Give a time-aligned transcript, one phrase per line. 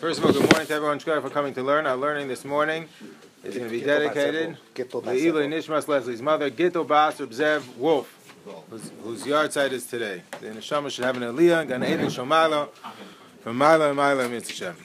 [0.00, 1.00] First of all, good morning to everyone.
[1.00, 1.84] For coming to learn.
[1.84, 2.88] Our learning this morning
[3.42, 4.82] is going to be dedicated to
[5.12, 8.32] Eli Nishmas Leslie's mother, Gittel Bas Zev Wolf,
[8.70, 10.22] whose, whose yahrzeit is today.
[10.40, 12.68] The Neshama should have an Aliyah, Gan Eden Shomala,
[13.40, 14.76] from Mila and Mila Mitzvah.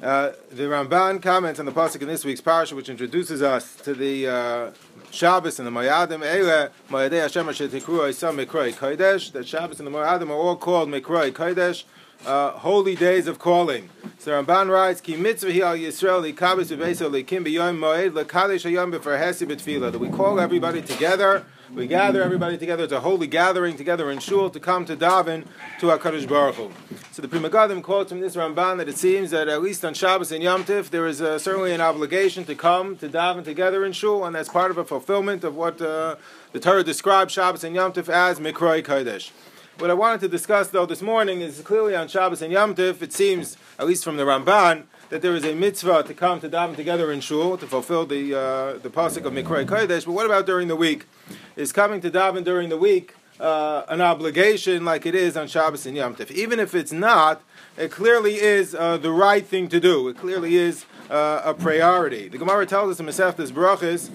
[0.00, 3.92] Uh, the Ramban comments on the pasuk in this week's parsha, which introduces us to
[3.92, 4.70] the uh,
[5.10, 6.20] Shabbos and the Moyadim.
[6.20, 9.32] Eile Moyadei Hashem Shetikru Isam Mikroi Kodesh.
[9.32, 11.82] That Shabbos and the Moyadim are all called Mikroi Kodesh
[12.26, 13.90] uh, holy days of calling.
[14.18, 18.24] So Ramban writes, "Ki mitzvah hi al Yisrael li kabis ubeso li b'yom moed le
[18.24, 22.84] kadesh hayom b'farhesi b'tfila." That we call everybody together, we gather everybody together.
[22.84, 25.46] It's a holy gathering together in shul to come to daven
[25.80, 26.70] to Hakadosh Baruch Hu.
[27.12, 29.94] So the Pri Megadim quotes from this Ramban that it seems that at least on
[29.94, 33.84] Shabbos and Yom Tif there is uh, certainly an obligation to come to daven together
[33.84, 36.16] in shul, and that's part of a fulfillment of what uh,
[36.52, 39.30] the Torah describes Shabbos and Yom Tif as mikroi kodesh.
[39.78, 43.00] What I wanted to discuss, though, this morning is clearly on Shabbos and Yom Tif,
[43.00, 46.48] it seems, at least from the Ramban, that there is a mitzvah to come to
[46.48, 50.04] daven together in shul to fulfill the uh, the pasuk of Mikrei Kodesh.
[50.04, 51.06] But what about during the week?
[51.54, 55.86] Is coming to daven during the week uh, an obligation like it is on Shabbos
[55.86, 56.32] and Yom Tif?
[56.32, 57.40] Even if it's not,
[57.76, 60.08] it clearly is uh, the right thing to do.
[60.08, 62.26] It clearly is uh, a priority.
[62.26, 64.10] The Gemara tells us in Masechtas Brachas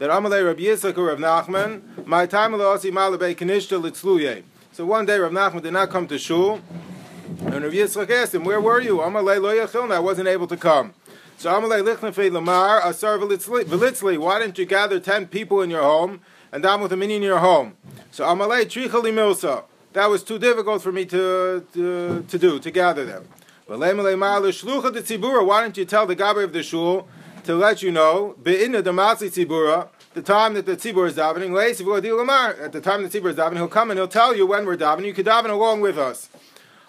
[0.00, 4.42] that Amalei Rabbi Yitzchak Rav Nachman, my time Asi Malabei Kanishta Litzluye.
[4.74, 6.60] So one day Rav Nachman did not come to shul,
[7.46, 9.92] and Rav Yitzchak asked him, "Where were you?" Amalei lo yachilna.
[9.94, 10.94] I wasn't able to come.
[11.36, 14.18] So Amalei lichnefei lamar asar velitzli.
[14.18, 17.38] Why didn't you gather ten people in your home and down with a in your
[17.38, 17.76] home?
[18.10, 19.62] So Amalei trichali milsa.
[19.92, 23.28] That was too difficult for me to, to, to do, to gather them.
[23.66, 23.96] Why don't
[25.76, 27.06] you tell the Gabbai of the shul
[27.44, 28.34] to let you know,
[30.14, 31.52] the time that the tzibur is davening,
[32.64, 34.76] at the time the tzibur is davening, he'll come and he'll tell you when we're
[34.76, 35.06] davening.
[35.06, 36.30] You can daven along with us.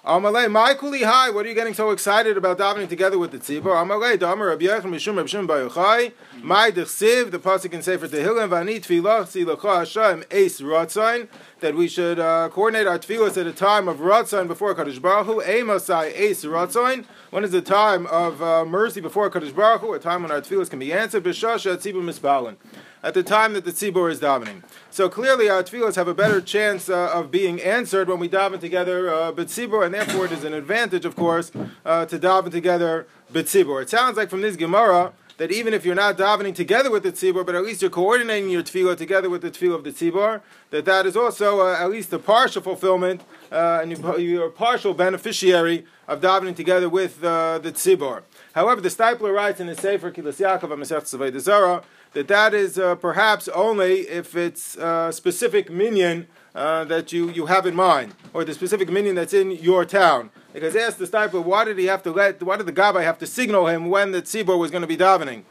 [0.05, 1.31] Amalei, kuli hi.
[1.31, 3.73] What are you getting so excited about davening together with the tzibur?
[3.73, 6.11] Amalei, damer Rabbi Yochanan Mishum Rabbi Shimon bar Yochai.
[6.43, 11.27] My dechsiv, the pasuk can say for Tehillim v'ani tefillah tzilacha Hashem Ace ratzain
[11.61, 15.25] that we should uh, coordinate our tefillas at a time of ratzain before Kadosh Baruch
[15.25, 15.41] Hu.
[15.41, 17.05] Emasai eis ratzain.
[17.31, 19.93] When is the time of uh, mercy before Kadosh Baruch Hu?
[19.93, 21.23] A time when our tefillas can be answered.
[21.23, 22.57] B'shasha tzibur misbalin
[23.05, 24.63] at the time that the tzibur is davening.
[24.89, 28.59] So clearly, our tefillas have a better chance uh, of being answered when we daven
[28.59, 31.51] together uh, b'tzibur, and therefore it is an advantage, of course,
[31.85, 33.83] uh, to daven together b'tzibur.
[33.83, 37.11] It sounds like from this Gemara that even if you're not davening together with the
[37.11, 40.41] tzibur, but at least you're coordinating your tefillah together with the tefillah of the tzibur,
[40.71, 43.21] that that is also uh, at least a partial fulfillment,
[43.55, 48.23] uh, and you, are a partial beneficiary of davening together with uh, the tzibur.
[48.53, 51.83] However, the Steipler writes in the Sefer Kehillos Yaakov Masech Zara
[52.13, 57.45] that that is uh, perhaps only if it's a specific minyan uh, that you, you
[57.45, 60.31] have in mind, or the specific minyan that's in your town.
[60.53, 63.17] Because asked the Steipler, why did he have to let, why did the Gabbai have
[63.19, 65.43] to signal him when the tzibur was going to be davening?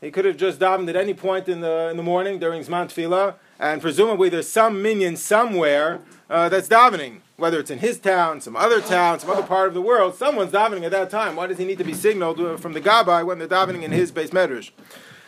[0.00, 2.86] He could have just davened at any point in the, in the morning during Zman
[2.86, 6.00] Tefillah, and presumably there's some minyan somewhere
[6.30, 9.74] uh, that's davening, whether it's in his town, some other town, some other part of
[9.74, 11.34] the world, someone's davening at that time.
[11.36, 14.12] Why does he need to be signaled from the Gabbai when they're davening in his
[14.12, 14.70] beis medrash?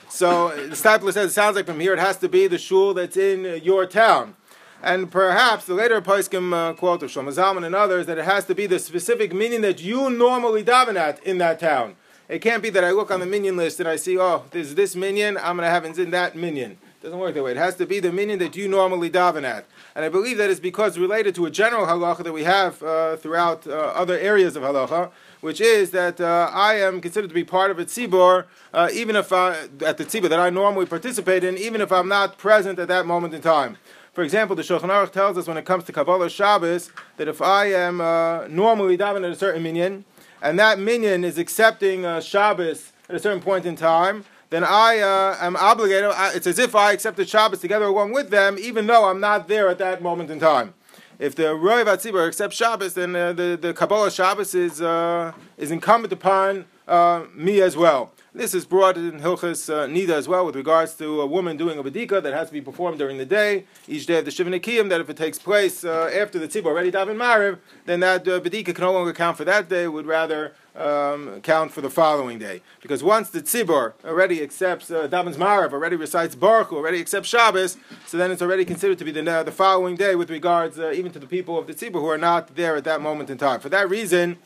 [0.09, 2.93] So the Steipler says it sounds like from here it has to be the shul
[2.93, 4.37] that's in uh, your town.
[4.83, 8.45] And perhaps the later Paiskim uh, quote of Shlomo Zalman and others that it has
[8.47, 11.97] to be the specific minyan that you normally daven at in that town.
[12.29, 14.75] It can't be that I look on the minyan list and I see, oh, there's
[14.75, 16.73] this minyan, I'm going to have in that minyan.
[16.73, 17.53] It doesn't work that way.
[17.53, 19.67] It has to be the minyan that you normally daven at.
[19.95, 23.17] And I believe that is because related to a general halacha that we have uh,
[23.17, 25.11] throughout uh, other areas of halacha,
[25.41, 29.17] which is that uh, I am considered to be part of a tzibur, uh, even
[29.17, 32.79] if I, at the tzibur that I normally participate in, even if I'm not present
[32.79, 33.77] at that moment in time.
[34.13, 37.41] For example, the Shulchan Aruch tells us when it comes to Kabbalah Shabbos that if
[37.41, 40.05] I am uh, normally davening at a certain minyan,
[40.41, 44.99] and that minyan is accepting uh, Shabbos at a certain point in time, then I
[44.99, 46.11] uh, am obligated.
[46.37, 49.69] It's as if I accepted Shabbos together along with them, even though I'm not there
[49.69, 50.75] at that moment in time
[51.23, 55.71] if the Roy Vatzibur accepts Shabbos, then uh, the, the Kabbalah Shabbos is, uh, is
[55.71, 58.11] incumbent upon uh, me as well.
[58.35, 61.79] This is brought in Hilchas uh, Nida as well with regards to a woman doing
[61.79, 64.51] a badika that has to be performed during the day, each day of the Shiva
[64.51, 68.27] Nekiyim, that if it takes place uh, after the tzibur already daven Mariv, then that
[68.27, 71.91] uh, badika can no longer count for that day, would rather um, count for the
[71.91, 72.63] following day.
[72.81, 77.77] Because once the tzibur already accepts uh, Daven's Mariv, already recites Baruch, already accepts Shabbos,
[78.07, 80.91] so then it's already considered to be the, uh, the following day with regards uh,
[80.93, 83.39] even to the people of the tzibur who are not there at that moment in
[83.39, 83.61] time.
[83.61, 84.39] For that reason,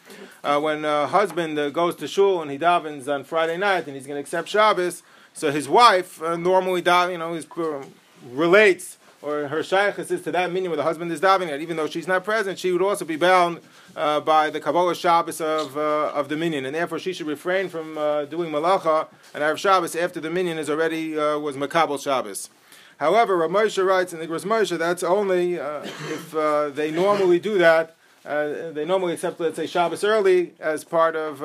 [0.43, 3.95] uh, when a husband uh, goes to shul and he davens on Friday night and
[3.95, 5.03] he's going to accept Shabbos,
[5.33, 7.85] so his wife uh, normally daven, you know, uh,
[8.33, 11.77] relates or her shaykhis is to that minyan where the husband is davening, and even
[11.77, 13.61] though she's not present, she would also be bound
[13.97, 17.69] uh, by the Kabbalah Shabbos of, uh, of the minyan, and therefore she should refrain
[17.69, 22.03] from uh, doing malacha and Erev Shabbos after the minyan is already uh, was Makabal
[22.03, 22.51] Shabbos.
[22.99, 27.39] However, Rav Moshe writes in the Igros Moshe that's only uh, if uh, they normally
[27.39, 27.95] do that.
[28.25, 31.39] They normally accept, let's say, Shabbos early as part of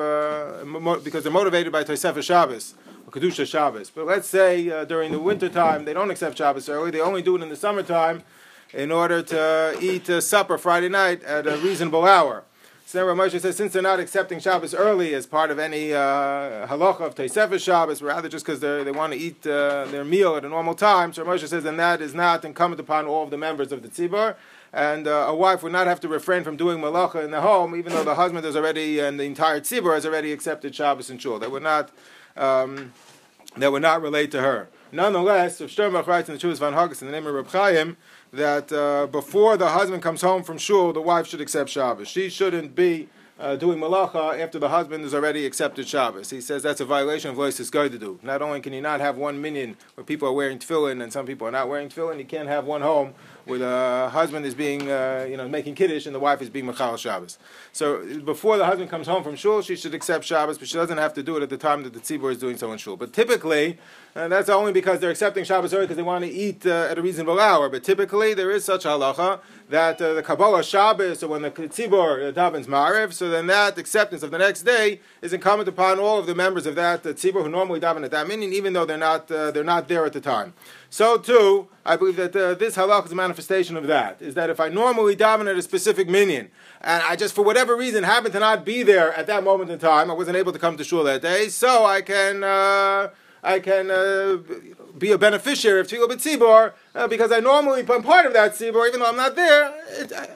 [1.04, 2.74] because they're motivated by Tosefah Shabbos
[3.12, 3.90] Kedusha Shabbos.
[3.90, 7.22] But let's say uh, during the winter time they don't accept Shabbos early; they only
[7.22, 8.24] do it in the summertime
[8.72, 12.44] in order to eat supper Friday night at a reasonable hour.
[12.92, 16.66] So then Moshe says, since they're not accepting Shabbos early as part of any uh,
[16.66, 20.44] halacha of Teisefah Shabbos, rather just because they want to eat uh, their meal at
[20.44, 23.38] a normal time, so Moshe says, then that is not incumbent upon all of the
[23.38, 24.36] members of the tzibur,
[24.74, 27.74] and uh, a wife would not have to refrain from doing malacha in the home,
[27.74, 31.20] even though the husband is already and the entire tzibur has already accepted Shabbos and
[31.20, 31.38] shul.
[31.38, 31.92] They would not
[32.36, 32.92] um,
[33.56, 34.68] that would not relate to her.
[34.90, 37.96] Nonetheless, if Sternbuch writes in the Chuvas Van in the name of Reb Chaim,
[38.32, 42.08] that uh, before the husband comes home from shul, the wife should accept Shabbos.
[42.08, 43.08] She shouldn't be
[43.40, 46.30] uh, doing malacha after the husband has already accepted Shabbos.
[46.30, 48.20] He says that's a violation of Lois do.
[48.22, 51.26] Not only can you not have one minyan where people are wearing tefillin and some
[51.26, 54.90] people are not wearing tefillin, you can't have one home where the husband is being,
[54.90, 57.38] uh, you know, making kiddush and the wife is being machal Shabbos.
[57.72, 60.98] So before the husband comes home from shul, she should accept Shabbos, but she doesn't
[60.98, 62.96] have to do it at the time that the tzibur is doing so in shul.
[62.96, 63.78] But typically,
[64.14, 66.98] and that's only because they're accepting Shabbos early because they want to eat uh, at
[66.98, 67.68] a reasonable hour.
[67.68, 69.40] But typically, there is such halacha
[69.70, 73.78] that uh, the Kabbalah Shabbos, or when the tzibur uh, davens Maariv, so then that
[73.78, 77.10] acceptance of the next day is incumbent upon all of the members of that uh,
[77.10, 80.04] tzibur who normally daven at that minyan, even though they're not uh, they're not there
[80.04, 80.52] at the time.
[80.92, 84.20] So too, I believe that uh, this halach is a manifestation of that.
[84.20, 86.50] Is that if I normally daven at a specific minyan,
[86.82, 89.78] and I just for whatever reason happen to not be there at that moment in
[89.78, 92.44] time, I wasn't able to come to shul that day, so I can.
[92.44, 93.08] Uh,
[93.44, 94.36] I can uh,
[94.96, 98.86] be a beneficiary of Tefillah B'tzibor uh, because I normally am part of that tzibor,
[98.86, 99.74] even though I'm not there.
[99.88, 100.28] It, I,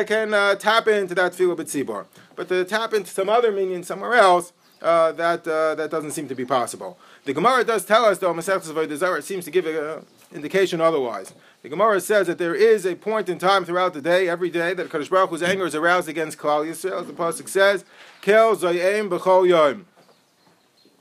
[0.00, 2.04] I, can uh, tap into that Tefillah B'tzibor.
[2.36, 4.52] But to tap into some other minyan somewhere else,
[4.82, 6.98] uh, that uh, that doesn't seem to be possible.
[7.30, 10.04] The Gemara does tell us, though, Masechtas it seems to give an
[10.34, 11.32] indication otherwise.
[11.62, 14.74] The Gemara says that there is a point in time throughout the day, every day,
[14.74, 17.06] that Kadosh Baruch Hu's anger is aroused against Klal Yisrael.
[17.06, 17.84] The pasuk says,
[18.20, 19.86] "Kel Zayim B'chol Yom."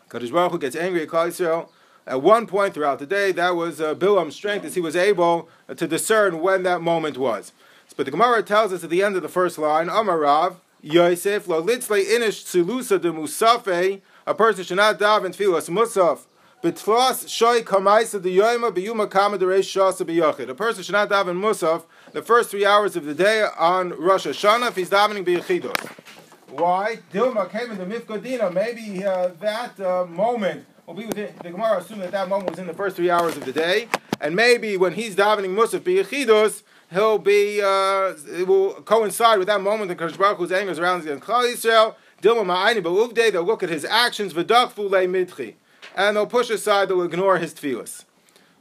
[0.09, 1.69] Kadosh Baruch Hu gets angry at Klal Yisrael.
[2.05, 5.49] At one point throughout the day, that was uh, Bilam's strength as he was able
[5.67, 7.53] uh, to discern when that moment was.
[7.97, 11.63] But the Gemara tells us at the end of the first line, Amarav, Yosef, lo
[11.63, 16.19] litzle inish tsilusa de musafe, a person should not daven tfilas musaf,
[16.61, 20.47] betflas shoy kamaisa de yoima biyuma kama de reish shasa biyachid.
[20.49, 24.27] A person should not daven musaf the first three hours of the day on Rosh
[24.27, 25.83] Hashanah if he's davening biyachidos.
[26.49, 26.99] Why?
[27.11, 28.53] Dilma came into the Mifkodina.
[28.53, 32.59] Maybe uh, that uh, moment will be within the Gemara assuming that that moment was
[32.59, 33.87] in the first three hours of the day,
[34.21, 36.61] and maybe when he's davening Musaf biyachidus,
[36.91, 40.77] he'll be uh, it will coincide with that moment that Kodesh Baruch Hu's anger is
[40.77, 41.95] around against Klal Yisrael.
[42.21, 44.33] They'll look at his actions
[45.95, 46.89] and they'll push aside.
[46.89, 48.05] They'll ignore his tefillas.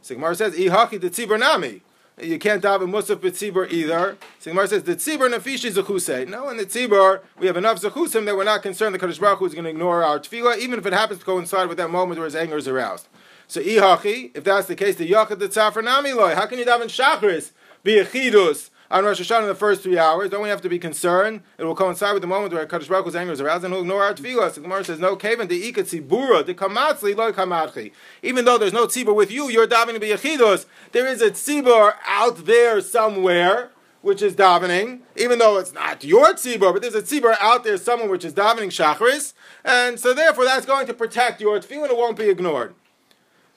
[0.02, 1.82] So Gemara says, "Ihaki the tzibur nami."
[2.20, 4.16] you can't daven musaf b'tzibur either.
[4.38, 6.28] So Gemara says the tzibur nafishi zechuse.
[6.28, 9.38] No, in the tzibur we have enough zechusim that we're not concerned the Kaddish Baruch
[9.38, 11.90] Hu is going to ignore our tefillah, even if it happens to coincide with that
[11.90, 13.08] moment where his anger is aroused.
[13.46, 16.35] So ihachi, if that's the case, the yachad the tzafar nami loy.
[16.35, 18.71] How can you daven shachris be a chidus?
[18.90, 20.30] On Rosh Hashanah in the first three hours.
[20.30, 21.42] Don't we have to be concerned?
[21.59, 23.83] It will coincide with the moment where Kaddish Baruch Hu's anger is aroused, and he'll
[23.83, 24.52] ignore our tefillah.
[24.54, 27.92] The Gemara says, "No kaven de ikat tzibura de kamatzli lo kamatchi."
[28.23, 30.66] Even though there's no tzibur with you, you're davening b'yachidus.
[30.92, 36.33] There is a tzibur out there somewhere which is davening, even though it's not your
[36.35, 40.45] tzibur, but there's a tzibur out there somewhere which is davening shachris, and so therefore
[40.45, 41.90] that's going to protect your tefillah.
[41.90, 42.75] It won't be ignored.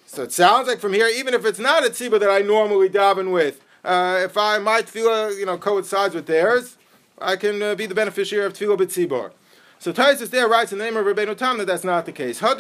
[0.08, 2.90] So it sounds like from here, even if it's not a tzibur that I normally
[2.90, 6.78] daven with uh, if I my tefillah, you know, coincides with theirs,
[7.20, 9.32] I can uh, be the beneficiary of tefillah b'tzibor.
[9.80, 12.40] So Tosfos there writes in the name of Rabbeinu Tam that that's not the case.
[12.40, 12.58] That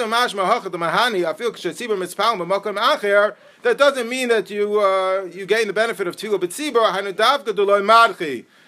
[3.78, 8.16] doesn't mean that you uh, you gain the benefit of tefillah b'tzibor.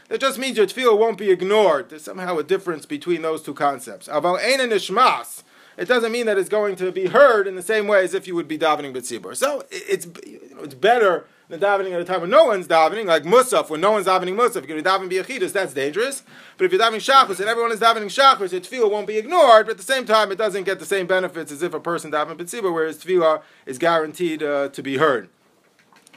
[0.10, 1.89] That just means your tefillah won't be ignored.
[1.89, 4.07] There's somehow a difference between those two concepts.
[4.07, 8.27] It doesn't mean that it's going to be heard in the same way as if
[8.27, 9.36] you would be davening b'tzibor.
[9.36, 13.05] So it's you know, it's better than davening at a time when no one's davening,
[13.05, 14.57] like Musaf, when no one's davening Musaf.
[14.57, 16.23] If you're davening Biyachidus, that's dangerous.
[16.57, 19.65] But if you're davening Shachris and everyone is davening Shachris, your tefillah won't be ignored,
[19.65, 22.12] but at the same time, it doesn't get the same benefits as if a person
[22.12, 25.29] davening B'tzibah, where his tefillah is guaranteed uh, to be heard.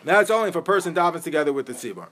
[0.06, 2.06] That's only if a person davens together with the tzibah.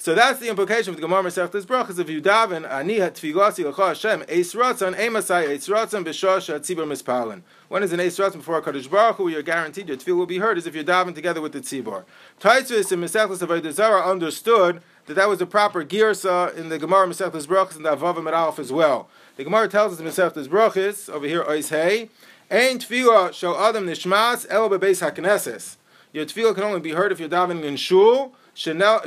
[0.00, 1.98] So that's the implication of the Gemara Masechtas Brachas.
[1.98, 7.42] If you daven ani tfilasi l'cha Hashem eis ratzon emasai eis ratzon b'shosha tzibur mispalin.
[7.66, 9.26] When is an eis ratzon before Kadosh Baruch Hu?
[9.26, 12.04] You're guaranteed your tefillah will be heard as if you're davening together with the tzibur.
[12.40, 17.08] Tosfos and Masechtas Avodah Zarah understood that that was the proper girsa in the Gemara
[17.08, 19.08] Masechtas Brachas and the Avavim Alf as well.
[19.36, 22.08] The Gemara tells us in Masechtas Brachas over here ois hey
[22.52, 25.74] ein tefillah shel adam nishmas el bebeis hakneses.
[26.12, 28.32] Your tefillah can only be heard if you're davening in shul.
[28.60, 28.98] In the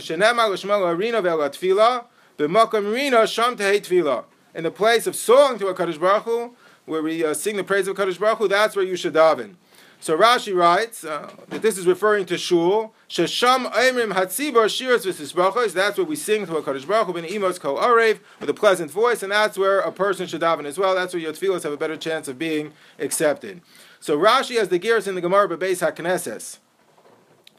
[4.74, 6.56] place of song to a Kaddish Baruch Hu,
[6.86, 9.56] where we uh, sing the praise of Kaddish Baruch Hu, that's where you should daven.
[10.00, 12.94] So Rashi writes uh, that this is referring to shul.
[13.10, 15.74] Shesham Aimrim Hatzibar Shiras V'Sisbrachos.
[15.74, 18.54] That's where we sing to a Kaddish Baruch Hu ben Imos Ko Arev with a
[18.54, 20.96] pleasant voice, and that's where a person should daven as well.
[20.96, 23.62] That's where your tefillos have a better chance of being accepted.
[24.00, 26.60] So Rashi has the gears in the Gemara Bebeis HaKnesses.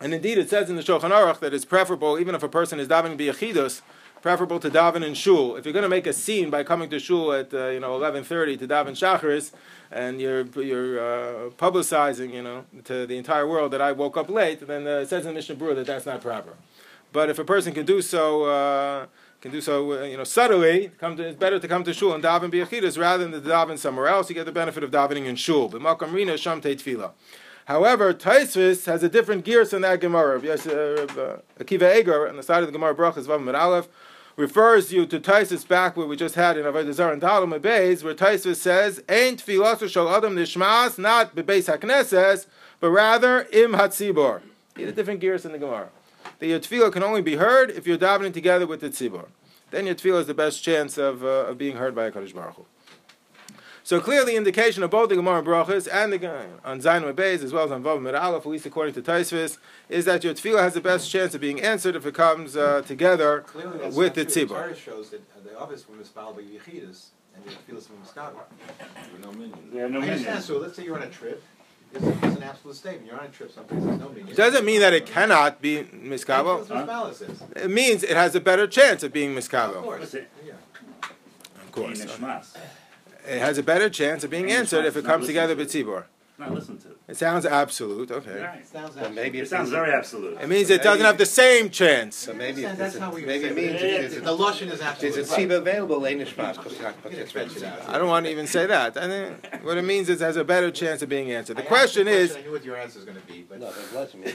[0.02, 2.80] And indeed, it says in the Shulchan Aruch that it's preferable, even if a person
[2.80, 3.82] is davening biyachidus,
[4.21, 5.54] preferable to daven in shul.
[5.54, 7.97] If you're going to make a scene by coming to shul at uh, you know
[8.00, 9.52] 11:30 to daven shacharis,
[9.92, 14.28] and you're you're uh, publicizing you know to the entire world that I woke up
[14.28, 16.54] late, then uh, it says in the Mishnah Berurah that that's not proper.
[17.12, 18.44] But if a person can do so.
[18.44, 19.06] Uh,
[19.40, 20.92] can do so, uh, you know, subtly.
[20.99, 23.76] Come to, it's better to come to shul and daven biyachidus rather than to daven
[23.76, 24.28] somewhere else.
[24.28, 25.68] You get the benefit of davening in shul.
[25.68, 27.11] B'makam rina sham tefillah.
[27.66, 30.38] However, Tosfos has a different gear than that Gemara.
[30.38, 33.88] Uh, uh, Akiva Eiger on the side of the Gemara Brachas Vav Aleph
[34.37, 38.02] refers you to Tosfos back where we just had in Avodah Zarah and Dalam Beis,
[38.02, 42.47] where Tosfos says, "Ain't filosu shal adam nishmas," not bebeis hakneses,
[42.81, 44.40] but rather im hatzibor.
[44.75, 45.90] He had a different gears in the Gemara.
[46.38, 49.26] The your tefillah can only be heard if you're davening together with the tzibor.
[49.71, 52.33] Then your tefillah has the best chance of, uh, of being heard by a Kaddish
[52.33, 52.66] Baruch Hu.
[53.84, 57.64] So clearly, indication of both the Gemara Brachas and the on Zayin Beis as well
[57.64, 59.58] as on Vav Mir Aleph, at least according to Tosfos,
[59.88, 62.82] is that your tefillah has the best chance of being answered if it comes uh,
[62.82, 63.44] together
[63.92, 64.68] with the tzibur.
[64.68, 69.20] The shows that the office from Mispal by Yechidus and your tefillah from Miskabel.
[69.20, 69.58] no minyan.
[69.72, 70.44] Yeah, no I understand.
[70.44, 71.42] So let's say you're on a trip.
[71.92, 73.06] It's, it's an absolute statement.
[73.06, 73.82] You're on a trip someplace.
[73.82, 74.28] There's no minyan.
[74.28, 76.68] It doesn't mean that it cannot be miskabel.
[76.68, 77.28] Huh?
[77.56, 79.76] It means it has a better chance of being miskabel.
[79.76, 80.14] Of course.
[80.14, 80.52] Yeah.
[81.64, 82.56] Of course
[83.26, 86.04] it has a better chance of being answered if it comes together with tzibor.
[86.42, 86.88] Not listen to.
[87.06, 88.11] It sounds absolute.
[88.11, 88.42] Okay.
[88.42, 88.58] Right.
[88.61, 90.40] It sounds well, maybe it sounds very absolute.
[90.40, 92.16] It means so it doesn't have the same chance.
[92.16, 95.16] So maybe it, that's how we maybe it means it, the lushan is absolute.
[95.16, 98.96] Is it tzibor available in I don't want to even say that.
[98.96, 101.58] I think what it means is it has a better chance of being answered.
[101.58, 102.34] The question is.
[102.34, 103.72] I knew what your answer is going to be, but no,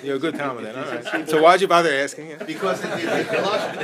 [0.01, 0.75] you're a good Talmud then.
[0.75, 1.29] All right.
[1.29, 2.27] So why'd you bother asking?
[2.27, 2.47] It?
[2.47, 3.81] Because the, the, the lushan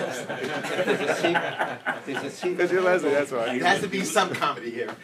[2.08, 2.42] is.
[2.42, 3.12] Because you're Leslie.
[3.12, 3.58] That's why.
[3.58, 4.96] There has to be some comedy here.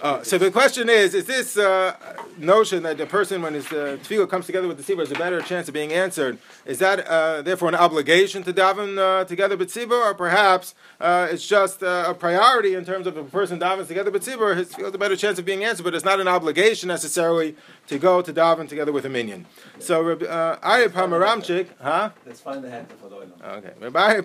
[0.00, 1.96] Uh, so the question is: Is this uh,
[2.36, 5.14] notion that the person, when his uh, tefillah comes together with the tzibur, has a
[5.14, 6.38] better chance of being answered?
[6.66, 11.28] Is that uh, therefore an obligation to daven uh, together with tzibur, or perhaps uh,
[11.30, 14.72] it's just uh, a priority in terms of a person davens together with tzibur, his
[14.74, 17.56] has a better chance of being answered, but it's not an obligation necessarily
[17.88, 19.46] to go to daven together with a minyan.
[19.78, 22.10] So uh, Aryeh Pomeranchik, huh?
[22.24, 24.14] Let's find the head of Okay, Rabbi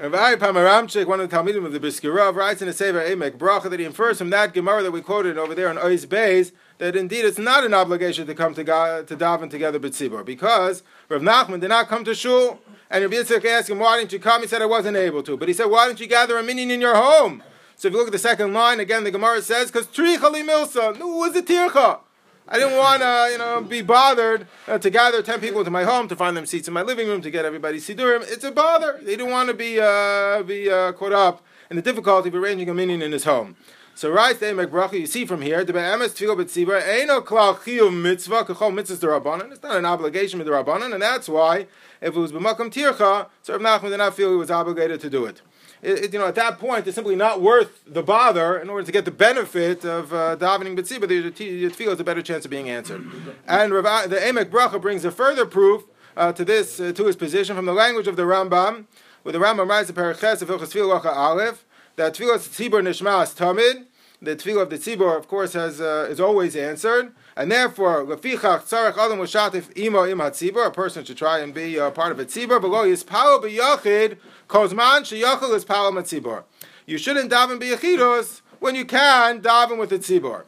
[0.00, 3.36] Rabbi Pamaramchik, one of the Talmidim of the Brisker Rov, writes in the Sefer Emek
[3.36, 6.52] Bracha that he infers from that Gemara that we quoted over there on Ois Beis
[6.78, 10.82] that indeed it's not an obligation to come to, God, to daven together b'tzibur because
[11.10, 12.58] Rav Nachman did not come to shul
[12.90, 14.40] and Rabbi Yitzchak asked him, why didn't you come?
[14.40, 15.36] He said, I wasn't able to.
[15.36, 17.42] But he said, why didn't you gather a minyan in your home?
[17.80, 20.98] So if you look at the second line, again, the Gemara says, because tricha milsa,
[20.98, 22.00] no, was a tircha.
[22.46, 25.84] I didn't want to, you know, be bothered uh, to gather ten people into my
[25.84, 28.30] home to find them seats in my living room to get everybody sidurim.
[28.30, 28.98] It's a bother.
[29.00, 32.68] They didn't want to be uh, be uh, caught up in the difficulty of arranging
[32.68, 33.56] a minyan in his home.
[33.94, 37.56] So right there, Emek Bracha, you see from here, the be'emes tefillah b'tzibur eino klal
[37.56, 39.52] chiyuv mitzvah kachol mitzvahs derabbanan.
[39.52, 41.60] It's not an obligation with the rabbanan, and that's why
[42.02, 45.24] if it was b'makam tircha, Rav Nachman did not feel he was obligated to do
[45.24, 45.40] it
[45.82, 48.92] it, you know, at that point, it's simply not worth the bother in order to
[48.92, 52.50] get the benefit of uh, davening b'tzi, but the tefillah has a better chance of
[52.50, 53.06] being answered.
[53.46, 55.84] And Rav, the Emek Bracha brings a further proof
[56.16, 58.84] uh, to this, uh, to his position from the language of the Rambam,
[59.22, 61.64] where the Rambam writes in Periches of Hilchas Tefillah Aleph,
[61.96, 63.86] that tefillah tzibur nishmas tamid,
[64.20, 68.68] the tefillah of the tzibur, of course, has, uh, is always answered, and therefore, lefichach
[68.68, 72.18] tzarech adam l'shatif imo im hatzibur, a person should try and be uh, part of
[72.18, 76.44] a tzibur, below yispalo b'yachid, kozman sheyachal is palo matzibur.
[76.84, 80.42] You shouldn't daven b'yachidos when you can daven with the tzibur.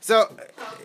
[0.00, 0.34] So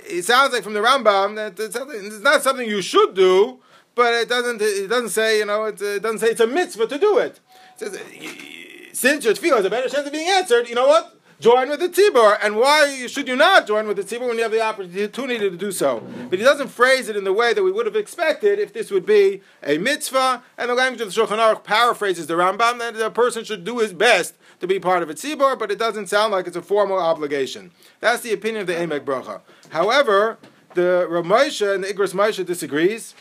[0.06, 3.60] it sounds like from the Rambam that it's, not something you should do,
[3.96, 4.62] but it doesn't.
[4.62, 5.64] It doesn't say you know.
[5.64, 7.40] It, it doesn't say it's a mitzvah to do it.
[7.80, 8.00] It says
[8.92, 11.18] since your tefillah has a better chance of being answered, you know what?
[11.44, 12.38] Join with the tzibur.
[12.42, 15.58] And why should you not join with the tzibur when you have the opportunity to
[15.58, 16.02] do so?
[16.30, 18.90] But he doesn't phrase it in the way that we would have expected if this
[18.92, 20.42] would be a mitzvah.
[20.58, 23.80] And the language of the Shulchan Aruch paraphrases the Rambam that a person should do
[23.80, 26.62] his best to be part of a tzibur, but it doesn't sound like it's a
[26.62, 27.72] formal obligation.
[28.00, 29.42] That's the opinion of the Emek Bracha.
[29.68, 30.38] However,
[30.76, 33.16] the Rav Moshe and the Igros Moshe disagrees.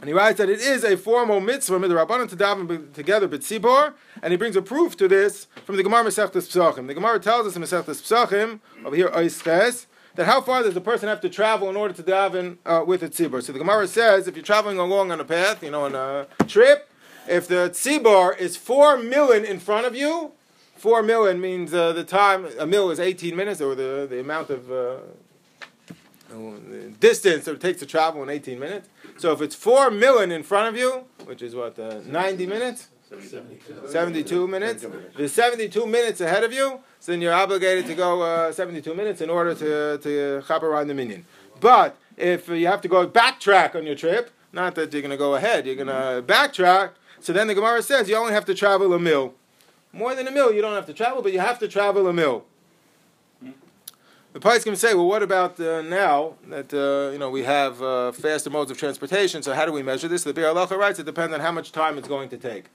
[0.00, 4.32] And he writes that it is a formal mitzvah midrabanan to daven together b'tzibor, and
[4.32, 6.86] he brings a proof to this from the Gemara Masechtas Pesachim.
[6.86, 10.80] The Gemara tells us in Masechtas Pesachim over here Oisches that how far does a
[10.80, 13.42] person have to travel in order to daven uh, with a tzibor?
[13.42, 16.26] So the Gemara says if you're traveling along on a path, you know, on a
[16.46, 16.90] trip,
[17.28, 20.32] if the tzibor is four million in front of you,
[20.76, 24.50] four million means uh, the time a mil is 18 minutes, or the the amount
[24.50, 24.96] of uh,
[27.00, 28.88] distance that it takes to travel in 18 minutes.
[29.18, 32.88] So if it's 4 million in front of you, which is what, uh, 90 minutes?
[33.86, 34.86] 72 minutes.
[35.16, 39.20] There's 72 minutes ahead of you, so then you're obligated to go uh, 72 minutes
[39.20, 41.26] in order to, to chop around the minyan.
[41.60, 45.16] But if you have to go backtrack on your trip, not that you're going to
[45.16, 48.54] go ahead, you're going to backtrack, so then the Gemara says you only have to
[48.54, 49.34] travel a mil.
[49.92, 52.12] More than a mil, you don't have to travel, but you have to travel a
[52.12, 52.46] mil.
[54.32, 57.82] The Pais can say, well, what about uh, now that uh, you know we have
[57.82, 59.42] uh, faster modes of transportation?
[59.42, 60.24] So how do we measure this?
[60.24, 62.70] The Biur Halacha writes it depends on how much time it's going to take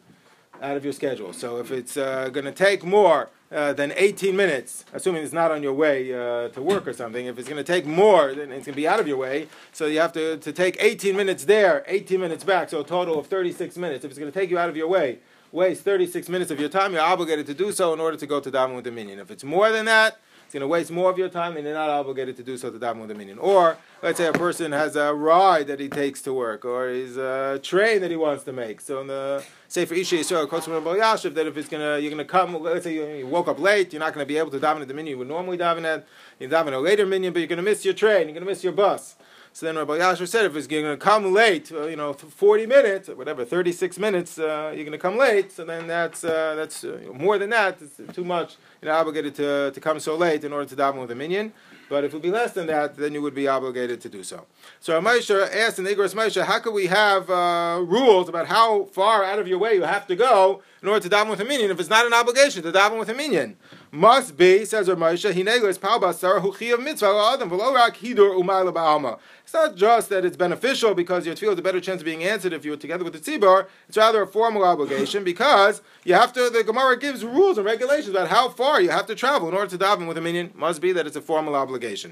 [0.61, 1.33] out of your schedule.
[1.33, 5.49] So if it's uh, going to take more uh, than 18 minutes, assuming it's not
[5.49, 8.51] on your way uh, to work or something, if it's going to take more, then
[8.51, 9.47] it's going to be out of your way.
[9.71, 13.17] So you have to, to take 18 minutes there, 18 minutes back, so a total
[13.17, 14.05] of 36 minutes.
[14.05, 15.19] If it's going to take you out of your way,
[15.51, 18.39] waste 36 minutes of your time, you're obligated to do so in order to go
[18.39, 19.17] to daven with minyan.
[19.17, 21.75] If it's more than that, it's going to waste more of your time, and you're
[21.75, 23.38] not obligated to do so to daven with a minyan.
[23.38, 27.18] Or let's say a person has a ride that he takes to work, or he's
[27.18, 28.80] a train that he wants to make.
[28.80, 32.94] So in the sefer Ishei Yisrael, that if it's gonna you're gonna come, let's say
[32.94, 35.12] you, you woke up late, you're not gonna be able to daven at the minyan
[35.12, 36.08] you would normally daven at.
[36.39, 38.72] You daven a later minyan, but you're gonna miss your train, you're gonna miss your
[38.72, 39.18] bus.
[39.57, 42.67] So then Rabbi Yasher said, if it's going to come late, uh, you know, 40
[42.67, 45.51] minutes, or whatever, 36 minutes, uh, you're going to come late.
[45.51, 47.79] So then that's uh, that's uh, more than that.
[47.81, 48.57] It's too much.
[48.83, 51.53] You're obligated to, to come so late in order to daven with a minyan.
[51.89, 54.21] But if it would be less than that, then you would be obligated to do
[54.21, 54.45] so.
[54.79, 59.24] So Moshe asked in Igros Moshe, how could we have uh, rules about how far
[59.24, 61.72] out of your way you have to go in order to daven with a minyan
[61.72, 63.57] if it's not an obligation to daven with a minyan?
[63.91, 68.73] Must be, says Rav Moshe, hinegles pal basar hu mitzvah adam v'lo rak hidur umayla
[68.73, 69.17] ba'alma.
[69.43, 72.21] It's not just that it's beneficial because your tefillah has a better chance of being
[72.21, 73.67] answered if you were together with the tzibur.
[73.87, 76.50] It's rather a formal obligation because you have to.
[76.50, 79.69] The Gemara gives rules and regulations about how far you have to travel in order
[79.69, 80.51] to daven with a minyan.
[80.53, 82.11] Must be that it's a formal obligation.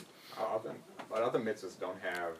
[1.09, 2.37] But other mitzvahs don't have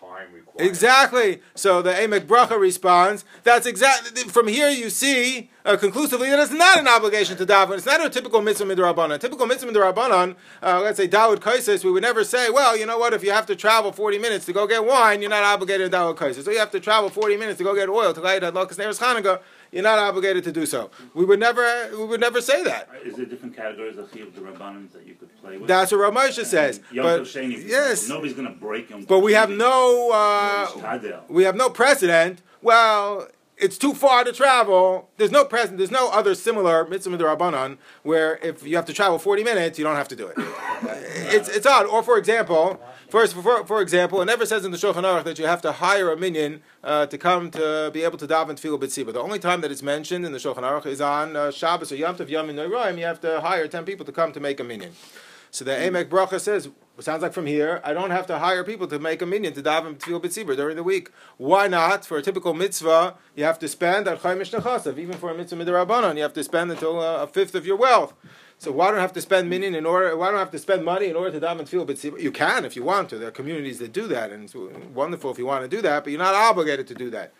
[0.00, 0.66] time required.
[0.66, 1.42] Exactly.
[1.54, 6.52] So the Emek Bracha responds, that's exactly, from here you see uh, conclusively that it's
[6.52, 7.76] not an obligation to daven.
[7.76, 9.14] It's not a typical mitzvah midrabanan.
[9.14, 12.86] A typical mitzvah midrabanan, uh, let's say Dawud Kaisis, we would never say, well, you
[12.86, 15.42] know what, if you have to travel 40 minutes to go get wine, you're not
[15.42, 16.44] obligated to Dawud Kaisis.
[16.44, 18.98] So you have to travel 40 minutes to go get oil to light Hadlakas Neres
[18.98, 20.90] Chanukah, you're not obligated to do so.
[21.14, 22.88] We would never, we would never say that.
[23.04, 25.68] Is there different categories of the rabbanans that you could play with?
[25.68, 26.80] That's what Rav Moshe says.
[26.94, 29.04] But, yes, nobody's going to break him.
[29.04, 32.42] but we have no, uh, we have no precedent.
[32.62, 33.28] Well,
[33.60, 35.08] it's too far to travel.
[35.18, 35.78] There's no present.
[35.78, 39.84] There's no other similar mitzvah rabbanon where if you have to travel 40 minutes, you
[39.84, 40.34] don't have to do it.
[41.34, 41.86] it's it's odd.
[41.86, 45.38] Or for example, first for, for example, it never says in the Shulchan Aruch that
[45.38, 48.80] you have to hire a minyan uh, to come to be able to daven tefillah
[48.80, 49.12] b'tziba.
[49.12, 51.96] The only time that it's mentioned in the Shulchan Aruch is on uh, Shabbos or
[51.96, 52.98] Yom Tov Yom Noiraim.
[52.98, 54.92] You have to hire 10 people to come to make a minyan.
[55.50, 56.68] So the Emek Bracha says,
[57.00, 59.62] sounds like from here, I don't have to hire people to make a minyan to
[59.62, 61.10] daven tefillah b'tzibur during the week.
[61.38, 62.04] Why not?
[62.04, 66.16] For a typical mitzvah, you have to spend al chaimish Even for a mitzvah midrabanan,
[66.16, 68.14] you have to spend until uh, a fifth of your wealth.
[68.58, 70.14] So why don't I have to spend minyan in order?
[70.16, 72.20] Why don't I have to spend money in order to daven tefillah b'tzibur?
[72.20, 73.18] You can if you want to.
[73.18, 74.54] There are communities that do that, and it's
[74.94, 76.04] wonderful if you want to do that.
[76.04, 77.32] But you're not obligated to do that.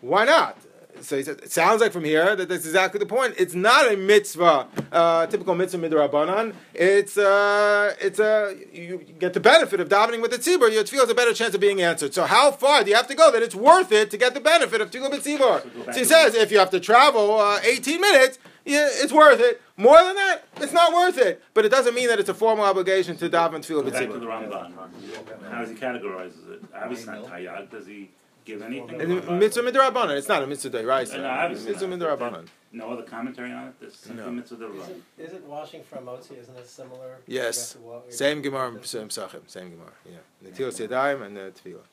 [0.00, 0.56] Why not?
[1.00, 3.34] So he says, it sounds like from here that that's exactly the point.
[3.38, 6.54] It's not a mitzvah, uh, typical mitzvah midrabanan.
[6.74, 10.72] It's uh, it's a you get the benefit of davening with the tzibur.
[10.72, 12.14] Your tefillah has a better chance of being answered.
[12.14, 14.40] So how far do you have to go that it's worth it to get the
[14.40, 15.92] benefit of tefillah b'tzibur?
[15.92, 19.62] So he says if you have to travel uh, 18 minutes, yeah, it's worth it.
[19.76, 21.42] More than that, it's not worth it.
[21.54, 24.18] But it doesn't mean that it's a formal obligation to daven tefillah Back to the
[24.18, 24.48] b'tzibur.
[24.48, 25.50] Ramban.
[25.50, 26.62] How does he categorize it?
[26.74, 27.70] Obviously not tayyag.
[27.70, 28.10] Does he
[28.48, 29.38] give anything?
[29.38, 30.16] Mitzvah midrabanan.
[30.16, 31.44] It's not a mitzvah no, deraisa.
[31.44, 32.46] obviously Mitzvah midrabanan.
[32.72, 33.68] No other commentary on it.
[33.68, 33.80] Is it?
[33.92, 34.30] This simply No.
[34.30, 34.82] mitzvah derabbanan.
[34.82, 37.16] Isn't, isn't washing from motzi, isn't it similar?
[37.26, 37.76] Yes.
[37.80, 39.92] You have to wa- Same Gemara, same Psachim, same Gemara.
[40.04, 40.18] Yeah,
[40.50, 41.86] Netilas Yadayim and the Tefillah.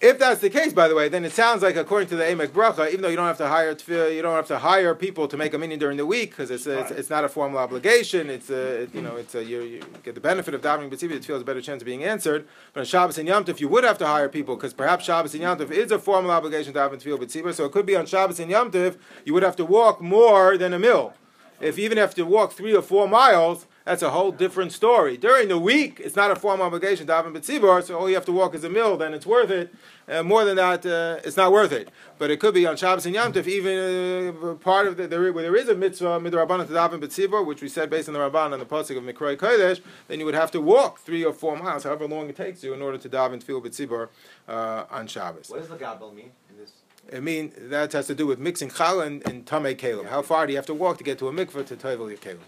[0.00, 2.48] If that's the case, by the way, then it sounds like according to the Emek
[2.48, 5.36] Bracha, even though you don't have to hire you don't have to hire people to
[5.36, 8.28] make a minyan during the week because it's, it's, it's not a formal obligation.
[8.28, 11.12] It's a it, you know it's a you, you get the benefit of davening b'tzibur.
[11.12, 12.46] It feels a better chance of being answered.
[12.72, 15.32] But on Shabbos and Yom Tov, you would have to hire people because perhaps Shabbos
[15.32, 17.54] and Yom Tov is a formal obligation to daven tefillah b'tzibur.
[17.54, 20.58] So it could be on Shabbos and Yom Tov you would have to walk more
[20.58, 21.14] than a mil.
[21.60, 25.16] If you even have to walk three or four miles, that's a whole different story.
[25.18, 28.24] During the week, it's not a formal obligation to daven b'tzibur, so all you have
[28.24, 29.74] to walk is a mil, then it's worth it.
[30.08, 31.90] Uh, more than that, uh, it's not worth it.
[32.18, 35.30] But it could be on Shabbos and Yom Tov, even uh, part of the, there,
[35.32, 38.20] where there is a mitzvah, midrabanan to daven b'tzibur, which we said based on the
[38.20, 41.34] Ramban and the pasuk of Mikroi Kodesh, then you would have to walk three or
[41.34, 44.08] four miles, however long it takes you, in order to daven tefillah b'tzibur
[44.48, 45.50] uh, on Shabbos.
[45.50, 46.72] What does the gabel mean in this?
[47.14, 50.08] I mean, that has to do with mixing challah and, and tamei kalim.
[50.08, 52.16] How far do you have to walk to get to a mikveh to toivel your
[52.16, 52.38] kalim?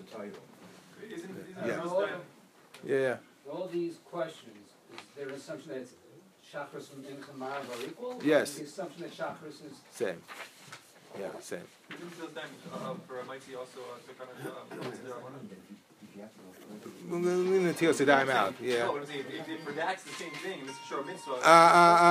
[1.65, 2.19] Yeah.
[2.85, 3.17] Yeah, yeah.
[3.51, 4.57] All these questions,
[4.93, 5.87] is there an assumption that
[6.53, 8.21] Shachris and Mincha are equal?
[8.25, 8.55] Yes.
[8.55, 9.81] The assumption that Shachris is.
[9.91, 10.23] Same.
[11.19, 11.61] Yeah, same.
[11.89, 11.99] We're
[17.21, 18.55] going to take time out.
[18.61, 18.79] Yeah.
[18.79, 21.33] No, I'm saying, if it redacts the same thing, and it's a short mitzvah.
[21.33, 22.07] Uh, uh, uh,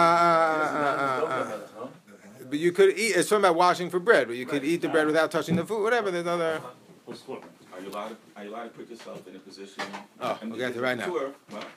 [0.72, 1.88] uh, uh, uh,
[2.50, 3.16] But you could eat.
[3.16, 5.66] It's talking about washing for bread, but you could eat the bread without touching the
[5.66, 5.84] food.
[5.84, 6.12] Whatever.
[6.12, 6.62] There's other.
[7.76, 9.84] Are you allowed to, are you allowed to put yourself in a position?
[10.22, 11.12] Oh, we got it right now.
[11.12, 11.34] well,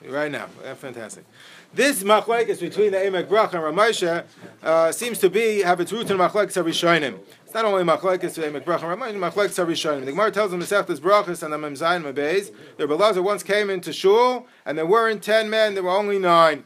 [0.07, 1.25] Right now, yeah, fantastic.
[1.73, 4.23] This machlekes between the Emek Bracha and Rav Moshe
[4.63, 7.19] uh, seems to be have its root in machlekes Harishonim.
[7.43, 10.05] It's not only machlekes to Emek Bracha and Rav Moshe, machlekes Harishonim.
[10.05, 12.53] The Gemara tells them the Seftas Brachas and the Mem Zayin Mabeis.
[12.77, 16.63] The Belazar once came into shul, and there weren't ten men; there were only nine.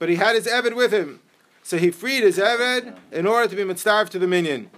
[0.00, 1.20] But he had his Eved with him,
[1.62, 4.68] so he freed his Eved in order to be mitzvah to the minyan.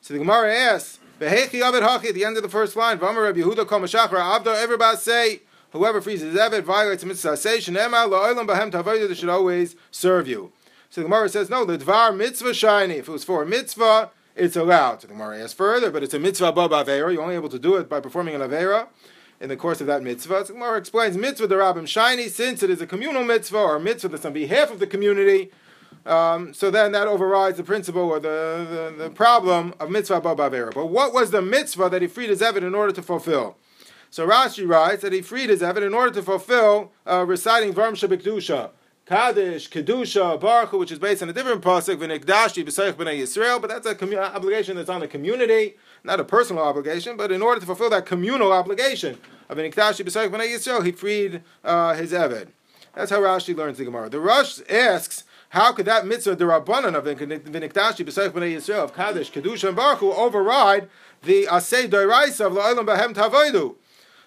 [0.00, 0.98] So the Gemara asks.
[1.18, 2.98] The end of the first line.
[3.02, 7.36] Everybody say whoever frees his Eved violates a mitzvah.
[9.08, 10.52] They should always serve you.
[10.90, 11.64] So the Gemara says no.
[11.64, 12.94] The Dvar mitzvah shiny.
[12.94, 15.02] If it was for a mitzvah, it's allowed.
[15.02, 17.12] So the Gemara asks further, but it's a mitzvah above avera.
[17.12, 18.88] You're only able to do it by performing an avera
[19.40, 20.46] in the course of that mitzvah.
[20.46, 23.76] So the Gemara explains mitzvah the rabbim shiny since it is a communal mitzvah or
[23.76, 25.50] a mitzvah that's on behalf of the community.
[26.06, 30.74] Um, so then that overrides the principle or the, the, the problem of mitzvah babavera.
[30.74, 33.56] But what was the mitzvah that he freed his Eved in order to fulfill?
[34.10, 37.94] So Rashi writes that he freed his Eved in order to fulfill uh, reciting Varm
[37.94, 38.70] Shabikdusha.
[39.06, 43.68] Kaddish, Kedusha, Baruch, which is based on a different pasuk, V'nikdashi, B'seich B'nai Yisrael, but
[43.68, 47.60] that's an commu- obligation that's on the community, not a personal obligation, but in order
[47.60, 49.18] to fulfill that communal obligation
[49.50, 52.48] of V'nikdashi, B'seich B'nai Yisrael, he freed uh, his Eved.
[52.94, 54.08] That's how Rashi learns the Gemara.
[54.08, 58.92] The Rosh asks, how could that mitzvah, the Rabbanan of V'nikdashi b'seich b'nei Yisrael, of
[58.92, 60.88] Kaddish, Kedusha, and Baruch override
[61.22, 63.76] the Asay Doiraisa of La'olam Bahem Tavoidu?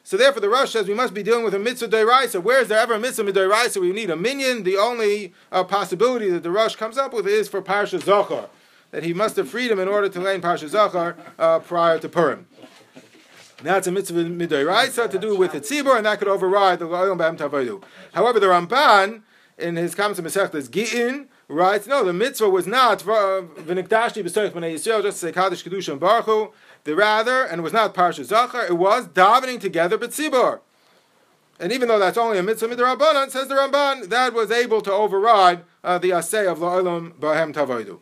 [0.06, 2.42] So therefore, the Rosh says we must be dealing with a mitzvah doiraisa.
[2.42, 4.64] Where is there ever a mitzvah doiraisa where you need a minyan?
[4.64, 8.48] The only uh, possibility that the Rosh comes up with is for Parsha Zachar,
[8.92, 12.00] that he must have freed him in order to lay in Parsha Zachar uh, prior
[12.00, 12.48] to Purim.
[13.66, 16.86] Now it's a mitzvah midoiraisa to do with the tzibur, and that could override the
[16.86, 17.84] La'olam Bahem Tavoidu.
[18.14, 19.24] However, the Ramban
[19.58, 24.76] in his comments on Masechtas Gittin writes, no, the mitzvah was not v'nikdashti b'soich b'nei
[24.76, 28.66] Yisrael, just to say Kaddish Kedusha and Baruch The rather, and was not Parsha Zachar,
[28.66, 30.60] it was davening together b'tzibur.
[31.60, 34.92] And even though that's only a mitzvah midrabanan, says the Ramban, that was able to
[34.92, 38.00] override uh, the asay of la'olam b'hem tavoidu.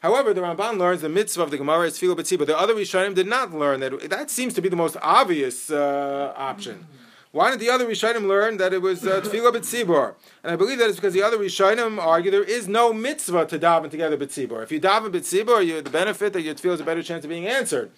[0.00, 2.46] However, the Ramban learns the mitzvah of the Gemara is tefillah b'tzibur.
[2.46, 4.10] The other Rishonim did not learn that.
[4.10, 6.86] That seems to be the most obvious uh, option.
[7.32, 10.14] Why did the other Rishonim learn that it was uh, tefillah b'tzibur?
[10.42, 13.58] And I believe that it's because the other Rishonim argue there is no mitzvah to
[13.58, 14.64] daven together b'tzibur.
[14.64, 17.30] If you daven b'tzibur, you the benefit that your tefillah is a better chance of
[17.30, 17.92] being answered.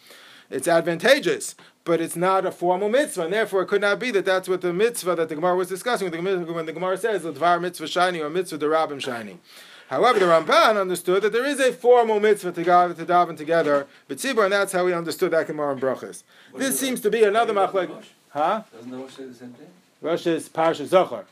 [0.50, 4.26] It's advantageous, but it's not a formal mitzvah, and therefore it could not be that
[4.26, 7.22] that's what the mitzvah that the Gemara was discussing when the, when the Gemara says
[7.22, 9.38] the dvar mitzvah shiny or mitzvah the derabim shiny.
[9.88, 13.86] However, the Ramban understood that there is a formal mitzvah to, daven, to daven together
[14.10, 16.22] b'tzibur, and that's how he understood that Gemara in Brachas.
[16.54, 18.04] This seems to be another machlek.
[18.32, 18.62] Huh?
[18.72, 19.66] Doesn't the Rosh say the same thing?
[20.00, 21.26] Rosh is Parsha Zohar.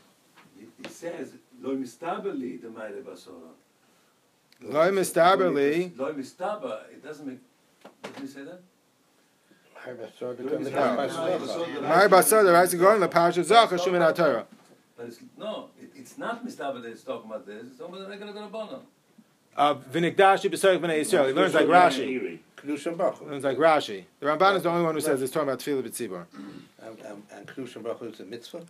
[0.83, 3.49] It says, Lo mistabeli the Meire Basora.
[4.61, 5.97] Lo mistabeli.
[5.97, 7.39] Lo mistaba, it doesn't make,
[8.03, 8.61] doesn't he say that?
[9.83, 9.93] My
[12.07, 14.45] basar, the right going the Parsha Zohar Shumin HaTorah.
[14.95, 18.05] But it's, no, it, it's not mistaba that it's talking about this, it's talking about
[18.05, 18.81] the regular Rabbanon.
[19.55, 21.27] Uh, V'nikdashi b'soich b'nei Yisrael.
[21.27, 22.39] He learns like Rashi.
[22.57, 23.27] Kedusha.
[23.27, 24.05] Learns like Rashi.
[24.19, 26.25] The Ramban is the only one who says it's talking about tefillah b'tzibur.
[26.81, 28.61] And, and, and Kedusha Baruch is a mitzvah?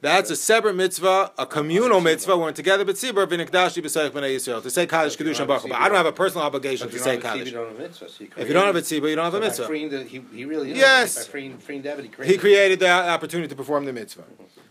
[0.00, 2.36] That's a separate mitzvah, a communal mitzvah.
[2.36, 5.64] We're together b'tzibur v'nikdashi b'soich b'nei Yisrael to say Kaddish Kedusha and Baruch.
[5.64, 7.52] But I don't have a personal obligation to say don't have a Kaddish.
[7.52, 8.08] tzibur, you don't have a mitzvah.
[8.08, 10.04] So you If you don't have a tzibur, you don't have a mitzvah.
[10.04, 10.78] he, he really is.
[10.78, 11.26] Yes.
[11.26, 14.24] Freeing, freeing David, he created He created the opportunity to perform the mitzvah.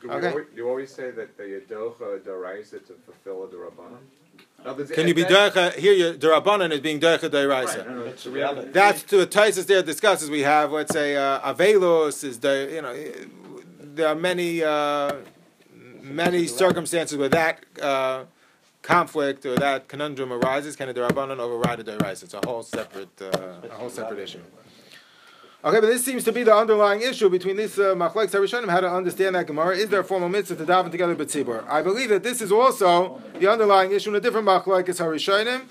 [0.10, 0.32] Okay.
[0.32, 3.98] do you always say that the Yadocha Daraisa to fulfill the Rabbanim?
[4.64, 8.08] Can you be Derech, here your Durabanan is being Derech Deiraisa.
[8.08, 8.72] It's a reality.
[8.72, 12.82] That's to the Tosfos there discusses we have, let's say, uh, Avelos is the, you
[12.82, 12.94] know,
[13.80, 15.14] there are many, uh,
[16.02, 18.26] many circumstances where that uh,
[18.82, 20.76] conflict or that conundrum arises.
[20.76, 22.24] Can a Durabanan override a Deiraisa?
[22.24, 24.42] It's a whole separate, uh, a whole separate issue.
[25.66, 28.80] Okay, but this seems to be the underlying issue between this uh, Machlek Sarishonim, how
[28.80, 29.76] to understand that Gemara.
[29.76, 31.68] Is there a formal mitzvah to daven together with Tzibur?
[31.68, 35.64] I believe that this is also the underlying issue in a different Machlek is Harishonim.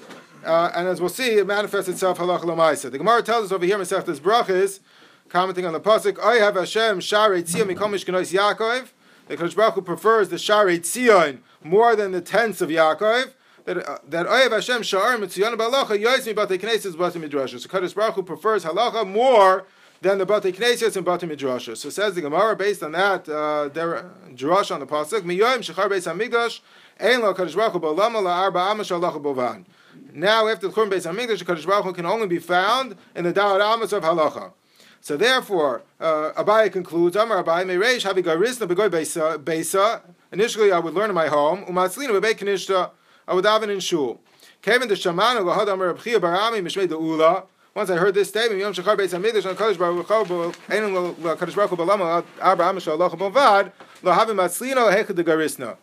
[0.45, 2.91] Uh, and as we'll see, it manifests itself halach lamaisa.
[2.91, 4.81] The Gemara tells us over here, Masechtas Brachas,
[5.29, 8.89] commenting on the pasuk, I have Hashem Sharei Tzion Mikom Mishkanois Yaakov.
[9.29, 13.35] The Kodesh Baruch prefers the Sharei Tzion more than the tents of Yaakov.
[13.67, 17.61] That uh, that Oyev Hashem Sha'ar Mitzion Balacha Yois Mi Batei Knesses Batei Midrashos.
[17.61, 19.65] So Kodesh Baruch Hu prefers halacha more
[20.01, 21.79] than the Batei Knesias and Batei Midrashos.
[21.79, 26.61] So says the Gemara based on that uh, on the pasuk Miyoim Shechar Beis Hamikdash
[26.99, 29.65] Ein Lo Kodesh Baruch Hu Arba Amash Halacha Bovan.
[30.13, 33.33] Now after the Churban Beis Hamikdash, Kodesh Baruch Hu can only be found in the
[33.33, 34.53] Da'at Amos of Halacha.
[35.01, 40.01] So therefore, uh, Abaye concludes, Amar Abaye, Mereish Havi Garisna Begoy Beisa.
[40.33, 41.65] Initially, I would learn in my home.
[41.67, 42.91] Umatzlina Bebe Kanishta.
[43.29, 44.21] I would daven in shul.
[44.63, 47.47] Kevin the Shamanu Lahad Amar Abchia Barami Mishmei.
[47.77, 51.55] Once I heard this statement, Yom Shachar Beis Hamikdash and Kadosh Baruch Hu Ein Kadosh
[51.55, 53.71] Baruch Hu Balama Arba Amish Allah Bovad
[54.03, 55.77] Lo Havi Matzlina Lahechad the Garisna.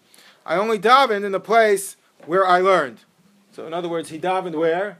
[0.43, 3.01] I only davened in the place where I learned.
[3.51, 4.97] So in other words, he davened where?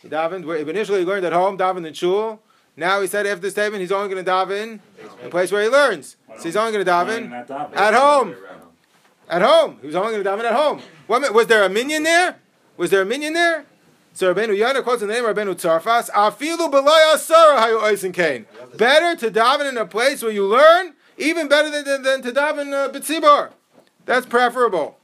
[0.00, 0.58] He davened where?
[0.58, 2.40] Initially he learned at home, davened in shul.
[2.76, 4.80] Now he said after the statement he's only going to daven in
[5.24, 6.16] the place where he learns.
[6.36, 7.32] So he's only going to daven
[7.76, 8.36] at home.
[9.28, 9.78] At home.
[9.80, 10.82] He was only going to daven at home.
[11.08, 12.36] Was there a minyan there?
[12.76, 13.64] Was there a minyan there?
[14.18, 16.10] So Rabbeinu Yonah quotes the name of Rabbeinu Tzarfas.
[16.10, 18.46] Afilu b'lay asara hayu kain.
[18.76, 22.32] Better to daven in a place where you learn, even better than, than, than to
[22.32, 23.50] daven uh.
[24.06, 24.98] That's preferable.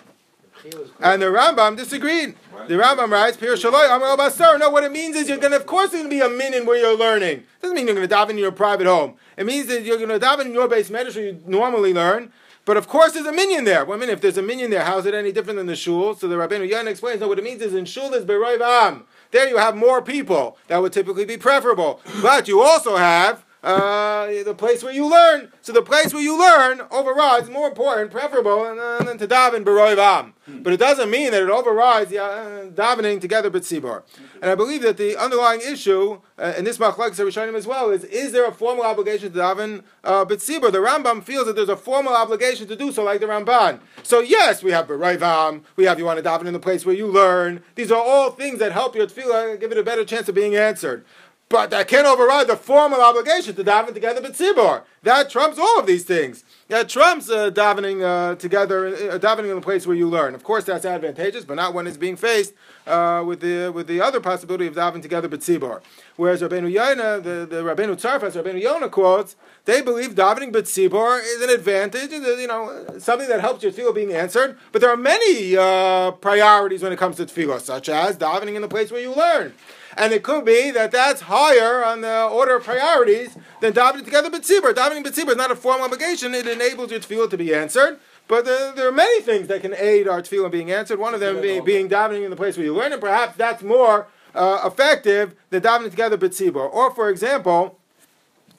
[0.99, 2.35] And the Rambam disagreed.
[2.67, 4.59] The Rambam writes, Pir Shaloi, Amar Basar.
[4.59, 6.37] No, what it means is you're going to, of course, there's going to be a
[6.37, 7.45] minyan where you're learning.
[7.63, 9.15] doesn't mean you're going to daven in your private home.
[9.37, 12.33] It means that you're going to daven in your beis medrash where you normally learn.
[12.65, 13.85] But of course, there's a minyan there.
[13.85, 15.77] Well, I mean, if there's a minyan there, how is it any different than the
[15.77, 16.15] shul?
[16.15, 19.03] So the Rabbeinu Yonah explains, no, what it means is in shul is beroiv.
[19.33, 20.57] There you have more people.
[20.69, 22.01] That would typically be preferable.
[22.23, 25.51] But you also have uh, the place where you learn.
[25.63, 29.99] So the place where you learn overrides more important, preferable, than, than to daven beroiv
[29.99, 30.35] am.
[30.47, 34.03] But it doesn't mean that it overrides uh, davening together b'tzibor.
[34.43, 38.05] And I believe that the underlying issue uh, in this machlek Rishonim as well is:
[38.05, 40.71] is there a formal obligation to daven uh, b'tzibor?
[40.71, 43.81] The Rambam feels that there's a formal obligation to do so, like the Ramban.
[44.03, 45.63] So yes, we have beroiv am.
[45.77, 47.63] We have you want to daven in the place where you learn.
[47.75, 50.55] These are all things that help your tefillah give it a better chance of being
[50.55, 51.07] answered.
[51.55, 54.83] But that can't override the formal obligation to daven together with tzibor.
[55.05, 56.43] That trumps all of these things.
[56.67, 60.35] That trumps uh, davening uh, together, uh, davening in the place where you learn.
[60.35, 62.55] Of course, that's advantageous, but not when it's being faced
[62.87, 65.81] uh, with the with the other possibility of davening together with tzibor.
[66.17, 71.43] Whereas Rabbeinu Yonah, the, the Rabbeinu Tzarfas, Rabbeinu Yonah quotes, they believe davening b'tzibor is
[71.43, 74.59] an advantage, you know, something that helps your tefillah being answered.
[74.73, 78.63] But there are many uh, priorities when it comes to tefillah, such as davening in
[78.63, 79.55] the place where you learn.
[79.97, 84.31] And it could be that that's higher on the order of priorities than davening together
[84.31, 84.75] b'tzibur.
[84.75, 86.35] Davening b'tzibur is not a formal obligation.
[86.35, 87.99] It enables your tefillah to be answered.
[88.27, 90.99] But there, there, are many things that can aid our tefillah being answered.
[90.99, 93.63] One of them being, being davening in the place where you learn, and perhaps that's
[93.63, 96.73] more uh, effective than davening together b'tzibur.
[96.73, 97.79] Or, for example,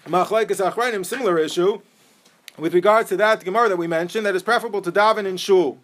[0.06, 1.82] machlekes achrayim, similar issue,
[2.58, 5.80] with regards to that Gemara that we mentioned, that is preferable to daven in shul.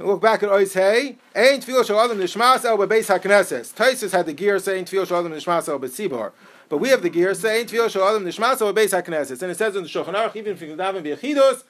[0.00, 1.18] Look back at Ois Hey.
[1.34, 3.74] Ein tefillah shel adam nishmas el bebeis hakneses.
[3.74, 6.30] Tosfos had the gear saying tefillah shel adam nishmas el betzibor.
[6.68, 9.42] But we have the gear saying tefillah shel adam nishmas el bebeis hakneses.
[9.42, 11.64] And it says in the Shulchan Aruch, even if you daven v'yachidus,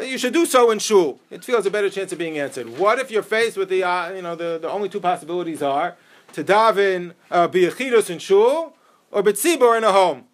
[0.00, 1.20] you should do so in shul.
[1.30, 2.78] It feels a better chance of being answered.
[2.78, 5.96] What if you're faced with the, uh, you know, the, the only two possibilities are
[6.32, 8.74] to daven uh, b'yachidus in shul
[9.10, 10.24] or betzibor in a home?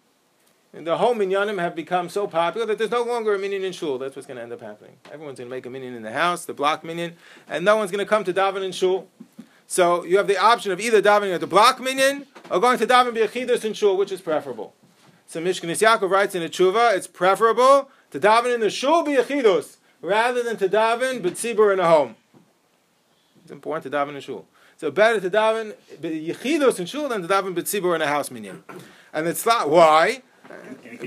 [0.73, 3.73] And the home minyanim have become so popular that there's no longer a minyan in
[3.73, 3.99] shul.
[3.99, 4.97] That's what's going to end up happening.
[5.11, 7.15] Everyone's going to make a minyan in the house, the block minyan,
[7.47, 9.07] and no one's going to come to daven in shul.
[9.67, 12.87] So you have the option of either davening at the block minyan or going to
[12.87, 14.73] daven b'yachidus in shul, which is preferable.
[15.27, 19.77] So Mishkan Yaakov writes in a tshuva, it's preferable to daven in the shul b'yachidus
[19.99, 22.15] rather than to daven b'tzibur in a home.
[23.41, 24.45] It's important to daven in shul.
[24.77, 28.63] So better to daven b'yachidus in shul than to daven b'tzibur in a house minyan.
[29.11, 30.21] And it's not why.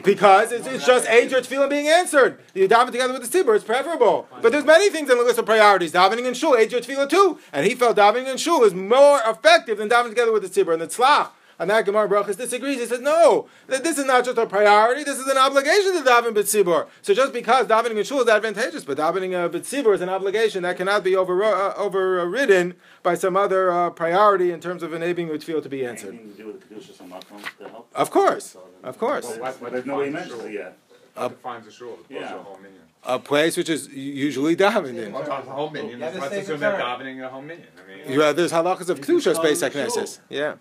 [0.03, 2.40] Because it's, it's just age or tefillah being answered.
[2.55, 4.27] You daven together with the tzibur, it's preferable.
[4.42, 5.92] But there's many things on the list of priorities.
[5.92, 7.38] Davening in shul, age or tefillah too.
[7.53, 10.73] And he felt davening in shul is more effective than davening together with the tzibur.
[10.73, 12.79] And the tzlach And that Gemara Brachas disagrees.
[12.79, 16.35] He says, no, this is not just a priority, this is an obligation to daven
[16.35, 16.87] b'tzibur.
[17.01, 20.64] So just because davening in shul is advantageous, but davening uh, b'tzibur is an obligation
[20.64, 25.29] that cannot be over, uh, overridden by some other uh, priority in terms of enabling
[25.29, 26.11] the tefillah to be answered.
[26.14, 27.88] Anything to do with the to help?
[27.95, 29.25] Of course, of course.
[29.27, 30.51] Well, what, what There's no way defines a mentions shul?
[30.51, 30.79] it yet.
[31.14, 31.99] What defines a shul?
[32.11, 32.35] Yeah.
[32.35, 32.81] a home minyan.
[33.09, 35.12] A place which is usually davened in.
[35.12, 36.01] Well, it's a home minyan.
[36.01, 37.01] Yeah, Let's assume they're concern.
[37.01, 37.69] davening a home minyan.
[37.83, 40.19] I mean, Yeah, there's halachas of kedushas based on knesses.
[40.29, 40.57] Yeah.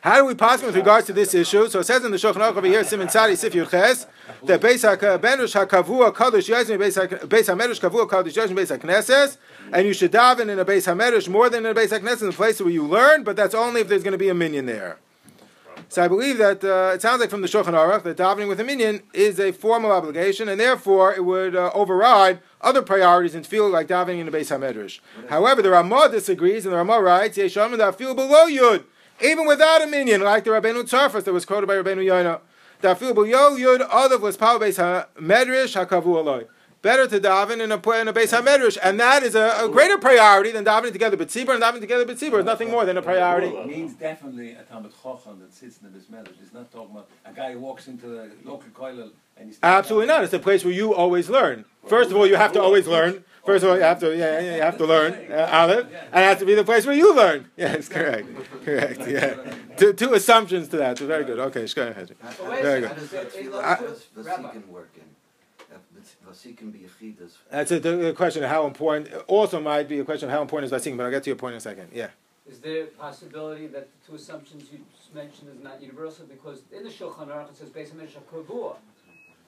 [0.00, 1.68] How do we pass with regards to this issue?
[1.68, 4.06] So it says in the Shulchan Aruch over here, Simon Tzadi Sif Yuches,
[4.44, 9.36] that Beis HaBenush HaKavua Kadosh Yezim Beis Ha- Beis HaMerush Kavua Kadosh Yezim Beis HaKnesses,
[9.72, 12.26] and you should daven in a Beis HaMerush more than in a Beis HaKnesses, in
[12.28, 14.66] the place where you learn, but that's only if there's going to be a minyan
[14.66, 14.98] there.
[15.88, 18.58] So I believe that uh, it sounds like from the Shulchan Aruch that davening with
[18.58, 23.46] a minyan is a formal obligation, and therefore it would uh, override other priorities and
[23.46, 25.00] feel like davening in the Beis Hamedrash.
[25.28, 28.84] However, the Ramah disagrees, and the Ramah writes, "Yeshamim feel below yud,
[29.24, 32.40] even without a minyan, like the Rabbeinu Tzarfas that was quoted by Rabbeinu Yonah.
[32.82, 36.46] Dafil below yud, other was power Beis Hamedrash hakavu aloi."
[36.84, 39.96] Better to daven in a in a Beis Hamedrash, and that is a, a greater
[39.96, 41.16] priority than davening together.
[41.16, 43.46] But tzibur and davening together, but tzibur is nothing more than a priority.
[43.46, 46.26] It means definitely a Talmud Chacham that sits in the Bismillah.
[46.42, 50.08] It's not talking about a guy who walks into the local koilel and he's Absolutely
[50.08, 50.24] not.
[50.24, 51.64] It's a place where you always learn.
[51.86, 53.24] First of all, you have to always learn.
[53.46, 56.22] First of all, you have to yeah, yeah, you have to learn uh, Aleph, and
[56.22, 57.48] it has to be the place where you learn.
[57.56, 58.28] Yes, correct,
[58.64, 59.08] correct.
[59.08, 59.36] Yeah,
[59.78, 60.98] two, two assumptions to that.
[60.98, 61.38] So very good.
[61.38, 62.14] Okay, go ahead.
[62.20, 63.10] But wait a Very second.
[63.10, 65.03] good.
[66.44, 66.52] In?
[66.56, 67.32] Vasikin be Yechidas.
[67.50, 69.12] That's a, the, the question of how important.
[69.26, 71.36] Also, might be a question of how important is Vasing, but I'll get to your
[71.36, 71.88] point in a second.
[71.92, 72.08] Yeah.
[72.48, 76.26] Is there a possibility that the two assumptions you just mentioned is not universal?
[76.26, 78.76] Because in the Shulchan Aruch it says Beis HaMedrash HaKavua.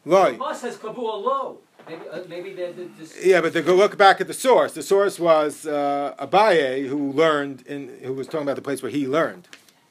[0.06, 0.38] Right.
[0.38, 1.58] Plus says Kavua low.
[1.88, 3.24] Maybe, uh, maybe they're the, this.
[3.24, 4.72] Yeah, but to go look back at the source.
[4.72, 8.90] The source was uh, Abaye, who learned in, who was talking about the place where
[8.90, 9.48] he learned.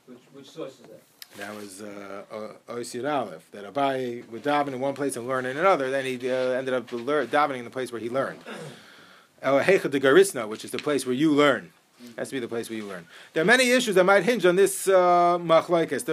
[0.08, 1.04] Which, which source is that?
[1.38, 2.24] That was uh,
[2.70, 3.50] Oisir Aleph.
[3.52, 5.90] That Abaye would daven in one place and learn in another.
[5.92, 8.40] Then he uh, ended up lear- davening in the place where he learned.
[9.42, 11.72] El Heicha de Garisna, which is the place where you learn.
[12.18, 13.08] Has to be the place where you learn.
[13.34, 16.04] There are many issues that might hinge on this uh, machlokes.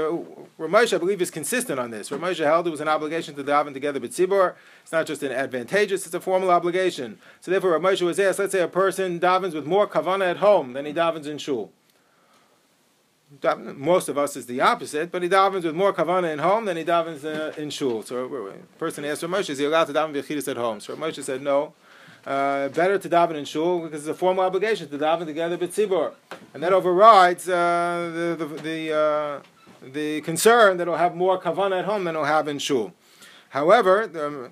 [0.58, 2.10] Ramesh, I believe, is consistent on this.
[2.10, 4.54] Ramesh held it was an obligation to daven together with tzibor.
[4.82, 7.18] It's not just an advantageous; it's a formal obligation.
[7.40, 8.38] So therefore, Ramesh was asked.
[8.38, 11.72] Let's say a person davens with more kavana at home than he davens in shul.
[13.74, 16.76] Most of us is the opposite, but he davens with more kavana in home than
[16.76, 18.02] he davens uh, in shul.
[18.02, 21.22] So a person asked Ramesh, "Is he allowed to daven v'chidus at home?" So Ramesh
[21.22, 21.72] said, "No."
[22.26, 25.74] Uh, better to daven in shul because it's a formal obligation to daven together with
[25.74, 26.12] tzibur,
[26.52, 29.40] and that overrides uh, the the the, uh,
[29.82, 32.92] the concern that he'll have more kavana at home than he'll have in shul.
[33.48, 34.50] However, there are,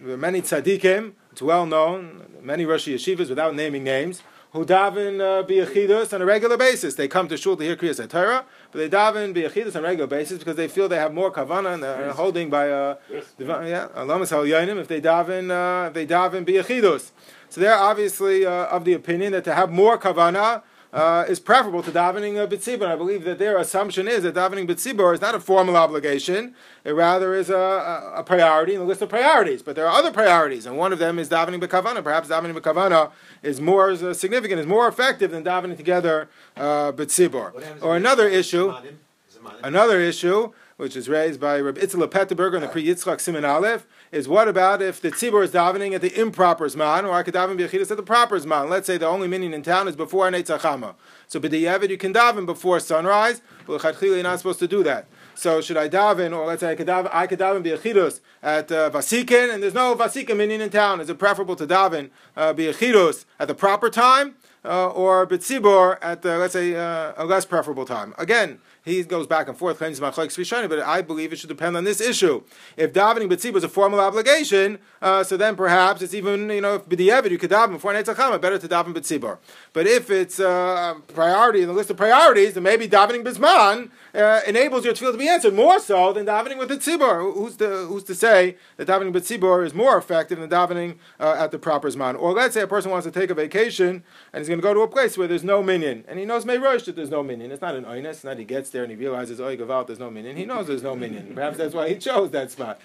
[0.00, 1.12] there are many tzaddikim.
[1.32, 2.24] It's well known.
[2.42, 4.22] Many Rosh Yeshivas, without naming names,
[4.56, 6.94] who daven uh, biyachidus on a regular basis.
[6.94, 10.06] They come to shul to hear kriyas Torah, but they daven biyachidus on a regular
[10.06, 12.96] basis because they feel they have more kavana and they're holding by uh,
[13.38, 17.10] divi- yeah, alamas hal yonim if they daven uh, if they daven biyachidus.
[17.50, 20.62] So they're obviously uh, of the opinion that to have more kavana.
[20.96, 22.86] Uh, is preferable to davening uh, b'tzibur.
[22.86, 26.54] I believe that their assumption is that davening b'tzibur is not a formal obligation;
[26.84, 29.62] it rather is a, a, a priority in the list of priorities.
[29.62, 32.02] But there are other priorities, and one of them is davening b'kavana.
[32.02, 33.10] Perhaps davening b'kavana
[33.42, 37.82] is more uh, significant, is more effective than davening together uh, b'tzibur.
[37.82, 38.68] Or another issue.
[38.72, 38.94] Manim?
[39.28, 39.60] Is it Manim?
[39.64, 43.86] Another issue, which is raised by Rabbi Itzele Peterburger in the Pri Yitzchak Siman Aleph,
[44.12, 47.34] is what about if the tzibur is davening at the improper zman, or I could
[47.34, 48.68] daven b'yachidus at the proper zman?
[48.68, 50.94] Let's say the only minyan in town is before Netz Hachama.
[51.26, 55.06] So b'di'evid you can daven before sunrise, but you're not supposed to do that.
[55.34, 58.72] So should I daven, or let's say I could daven, I could daven b'yachidus at
[58.72, 61.00] uh, Vasikin, and there's no Vasikin minyan in town.
[61.00, 64.36] Is it preferable to daven uh, b'yachidus at the proper time?
[64.64, 68.12] Uh, or b'tzibor at the, let's say uh, a less preferable time.
[68.18, 71.82] Again, he goes back and forth, claims machlokes but I believe it should depend on
[71.82, 72.44] this issue.
[72.76, 76.76] If davening b'tzibor is a formal obligation, uh, so then perhaps it's even you know
[76.76, 79.38] if b'di'evid you could daven before netz hachama, better to daven b'tzibor.
[79.72, 83.90] But if it's uh, a priority in the list of priorities, then maybe davening b'zman
[84.14, 87.34] uh, enables your tefillah to be answered more so than davening with the tzibor.
[87.34, 91.50] Who's to who's to say that davening b'tzibor is more effective than davening uh, at
[91.50, 92.16] the proper zman?
[92.16, 94.74] Or let's say a person wants to take a vacation and he's going to go
[94.74, 97.50] to a place where there's no minyan, and he knows meirosh that there's no minyan.
[97.50, 98.22] It's not an oinus.
[98.22, 100.36] Not he gets there and he realizes, oh, gavalt, there's no minyan.
[100.36, 101.34] He knows there's no minyan.
[101.34, 102.80] Perhaps that's why he chose that spot.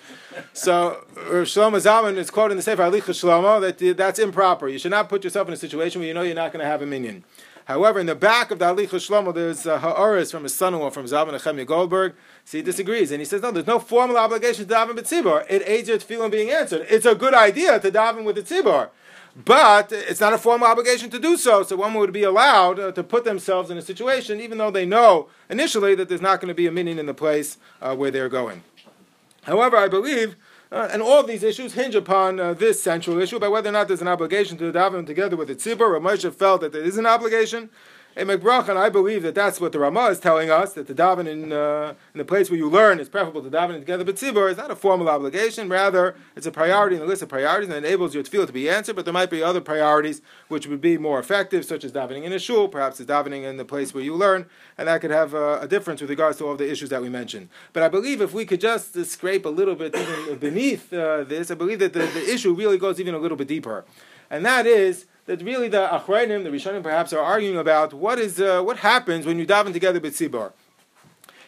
[0.54, 4.68] So Rav Shlomo Zalman is quoted in the Sefer Halichos Shlomo that that's improper.
[4.68, 6.70] You should not put yourself in a situation where you know you're not going to
[6.70, 7.24] have a minyan.
[7.66, 11.06] However, in the back of the Halichos Shlomo, there's a Ha'aris from his son-in-law, from
[11.06, 12.16] Zalman Nechemia Goldberg.
[12.44, 15.46] So he disagrees, and he says, no, there's no formal obligation to daven b'tzibor.
[15.48, 16.88] It aids your tefillah being answered.
[16.90, 18.90] It's a good idea to daven with the tzibor.
[19.36, 21.64] But it's not a formal obligation to do so.
[21.64, 24.86] So one would be allowed uh, to put themselves in a situation, even though they
[24.86, 28.12] know initially that there's not going to be a minyan in the place uh, where
[28.12, 28.64] they're going.
[29.44, 30.36] However, I believe,
[30.72, 33.74] uh, and all of these issues hinge upon uh, this central issue about whether or
[33.74, 36.00] not there's an obligation to daven together with the tzibur.
[36.00, 37.70] Ramosha felt that there is an obligation.
[38.18, 41.28] Emek Bracha, I believe that that's what the Ramah is telling us, that the daven
[41.28, 44.52] in, uh, in the place where you learn is preferable to daven together but tzibur
[44.52, 47.86] is not a formal obligation, rather it's a priority in the list of priorities and
[47.86, 50.98] enables your tefillah to be answered, but there might be other priorities which would be
[50.98, 54.04] more effective, such as davening in a shul, perhaps it's davening in the place where
[54.04, 54.46] you learn,
[54.78, 57.08] and that could have a, a difference with regards to all the issues that we
[57.08, 57.48] mentioned.
[57.72, 61.24] But I believe if we could just uh, scrape a little bit even beneath uh,
[61.24, 63.86] this, I believe that the, the issue really goes even a little bit deeper.
[64.30, 68.40] And that is that really the Achrayim, the Rishonim perhaps, are arguing about what is
[68.40, 70.52] uh, what happens when you daven together with Tzibor.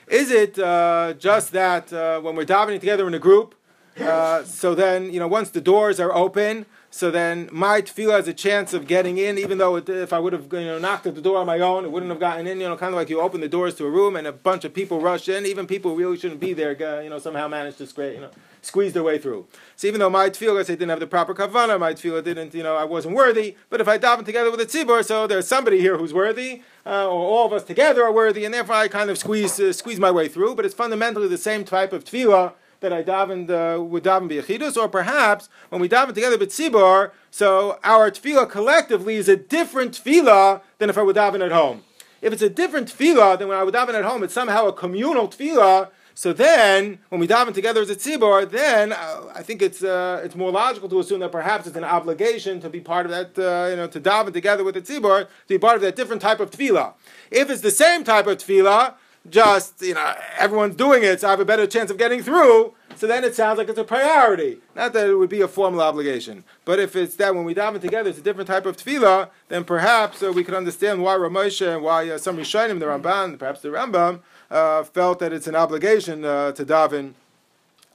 [0.07, 3.55] Is it uh, just that uh, when we're davening together in a group,
[3.99, 8.27] uh, so then you know once the doors are open, so then my tefillah has
[8.27, 11.07] a chance of getting in, even though it, if I would have you know knocked
[11.07, 12.59] at the door on my own, it wouldn't have gotten in.
[12.59, 14.65] You know, kind of like you open the doors to a room and a bunch
[14.65, 17.77] of people rush in, even people who really shouldn't be there, you know, somehow manage
[17.77, 18.31] to scrape, you know
[18.65, 19.47] squeeze their way through.
[19.75, 22.63] So even though my tefillah, say, didn't have the proper kavana, my tefillah didn't, you
[22.63, 25.79] know, I wasn't worthy, but if I daven together with a tzibur, so there's somebody
[25.79, 29.09] here who's worthy, uh, or all of us together are worthy, and therefore I kind
[29.09, 32.53] of squeeze, uh, squeeze my way through, but it's fundamentally the same type of tefillah
[32.79, 37.11] that I davened uh, with daven b'yachidus, or perhaps when we daven together with tzibur,
[37.31, 41.83] so our tefillah collectively is a different tefillah than if I would daven at home.
[42.21, 44.73] If it's a different tefillah than when I would daven at home, it's somehow a
[44.73, 49.61] communal tefillah, so then, when we daven together as a tzibor, then uh, I think
[49.63, 53.07] it's uh, it's more logical to assume that perhaps it's an obligation to be part
[53.07, 55.81] of that, uh, you know, to daven together with the tzibor, to be part of
[55.81, 56.93] that different type of tefillah.
[57.31, 58.93] If it's the same type of tefillah,
[59.27, 62.75] just you know, everyone's doing it, so I have a better chance of getting through.
[62.95, 65.81] So then it sounds like it's a priority, not that it would be a formal
[65.81, 66.43] obligation.
[66.63, 69.63] But if it's that when we daven together, it's a different type of tefillah, then
[69.63, 73.61] perhaps uh, we could understand why Ramosha and why uh, some Rishonim, the Ramban, perhaps
[73.61, 74.19] the Rambam
[74.53, 77.13] uh, felt that it's an obligation uh, to daven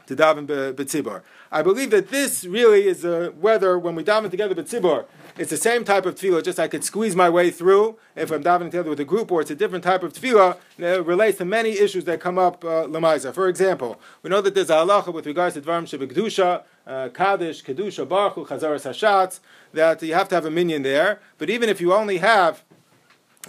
[0.06, 1.22] to daven betzibur.
[1.52, 5.04] I believe that this really is a, whether when we daven together betzibur,
[5.38, 8.42] it's the same type of tefillah, just I could squeeze my way through if I'm
[8.42, 10.56] davening together with a group, or it's a different type of tefillah.
[10.78, 13.32] It relates to many issues that come up uh, lamaisa.
[13.32, 17.62] For example, we know that there's a halacha with regards to dvarim shebekdusha, uh, kaddish,
[17.62, 19.38] kedusha, baruch, hu, chazaras hashatz,
[19.72, 21.20] that you have to have a minyan there.
[21.38, 22.64] But even if you only have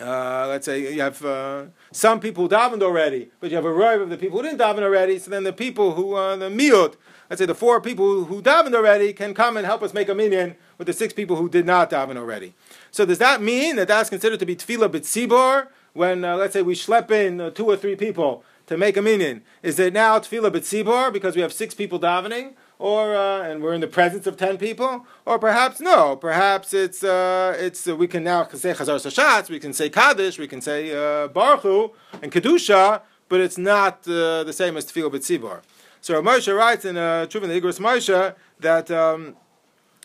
[0.01, 3.71] uh, let's say you have uh, some people who davened already, but you have a
[3.71, 5.19] row of the people who didn't daven already.
[5.19, 6.95] So then the people who uh, the miut,
[7.29, 10.09] let's say the four people who, who davened already, can come and help us make
[10.09, 12.53] a minyan with the six people who did not daven already.
[12.91, 16.61] So does that mean that that's considered to be tefillah b'tzibor when uh, let's say
[16.61, 19.41] we schlep in uh, two or three people to make a minyan?
[19.63, 22.53] Is it now tefillah b'tzibor because we have six people davening?
[22.79, 27.03] Or uh, and we're in the presence of ten people, or perhaps no, perhaps it's
[27.03, 30.61] uh, it's uh, we can now say Chazar Sashatz, we can say Kaddish, we can
[30.61, 31.27] say uh,
[32.21, 35.61] and Kedusha, but it's not uh, the same as Tefillah B'tzibor.
[36.01, 38.89] So Moshe writes in uh, Truvin the Igros Moshe that.
[38.89, 39.35] Um,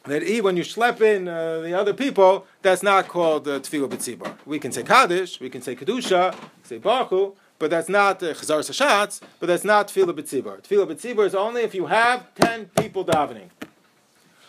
[0.07, 4.37] that when you schlep in uh, the other people, that's not called uh, tefillah b'tzibor.
[4.45, 8.63] We can say kaddish, we can say kedusha, say baruch, but that's not chazar uh,
[8.63, 10.63] sashatz, but that's not tefillah b'tzibur.
[10.63, 13.49] Tefillah b'tzibur is only if you have ten people davening.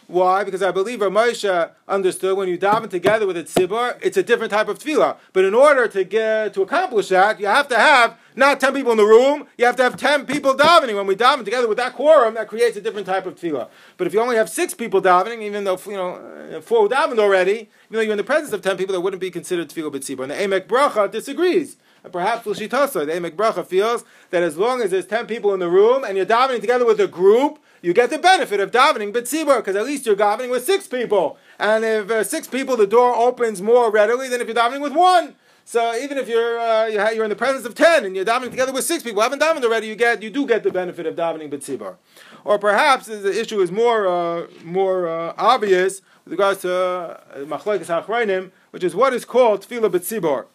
[0.08, 0.44] Why?
[0.44, 4.52] Because I believe Moshe understood when you daven together with a tzibur, it's a different
[4.52, 5.18] type of tefillah.
[5.34, 8.92] But in order to get to accomplish that, you have to have not ten people
[8.92, 9.48] in the room.
[9.58, 10.96] You have to have ten people davening.
[10.96, 13.68] When we daven together with that quorum, that creates a different type of tefillah.
[13.98, 17.52] But if you only have six people davening, even though you know four davened already,
[17.52, 20.22] even though you're in the presence of ten people, that wouldn't be considered tefillah b'tzibur.
[20.24, 21.78] And the Emek Bracha disagrees.
[22.12, 25.70] Perhaps L'shitasa, the Emek Bracha feels that as long as there's 10 people in the
[25.70, 29.58] room and you're davening together with a group, you get the benefit of davening B'tzibur,
[29.58, 31.38] because at least you're davening with six people.
[31.60, 34.94] And if uh, six people, the door opens more readily than if you're davening with
[34.94, 35.36] one.
[35.68, 38.72] So even if you're uh, you're in the presence of ten and you're davening together
[38.72, 41.50] with six people, haven't davened already, you get you do get the benefit of davening
[41.50, 41.96] b'tzibur.
[42.44, 48.52] Or perhaps the issue is more uh, more uh, obvious with regards to uh, machlekes
[48.70, 50.46] which is what is called tefillah b'tzibur.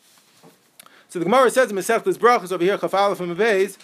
[1.11, 3.77] So the Gemara says in Masechtas Brachos over here, Chaf from and Beis,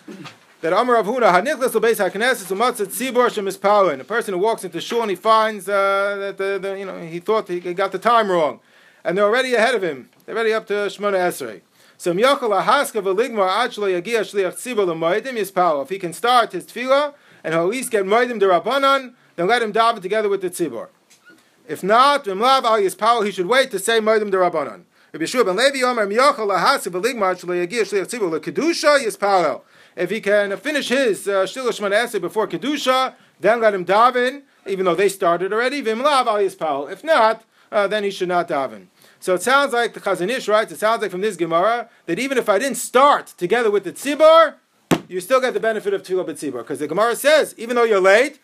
[0.60, 3.98] that Amar Huna Hanichlas Lebeis Hakneses Umatzat Tzibor Shemispalin.
[3.98, 7.00] A person who walks into shul and he finds uh, that the, the, you know
[7.00, 8.60] he thought he got the time wrong,
[9.02, 10.08] and they're already ahead of him.
[10.24, 11.62] They're already up to Shmona Esrei.
[11.98, 15.82] So Miyachal Ahaska V'Ligmar Achlo Yagia Shliach Tzibor L'Moedim Yispal.
[15.82, 17.12] If he can start his tefillah
[17.42, 20.90] and he'll at least get Moedim Derabanan, then let him daven together with the Tzibor.
[21.66, 24.84] If not, Rimlav Al Yispal, he should wait to say Moedim Derabanan.
[29.96, 34.84] If he can finish his uh, Shila Shemana before Kedusha, then let him daven even
[34.84, 35.78] though they started already.
[35.78, 38.86] If not, uh, then he should not daven.
[39.18, 40.72] So it sounds like the Chazon Ish writes.
[40.72, 43.92] It sounds like from this Gemara that even if I didn't start together with the
[43.92, 44.54] tzibor,
[45.08, 48.00] you still get the benefit of tefillah b'tzibor because the Gemara says even though you're
[48.00, 48.38] late,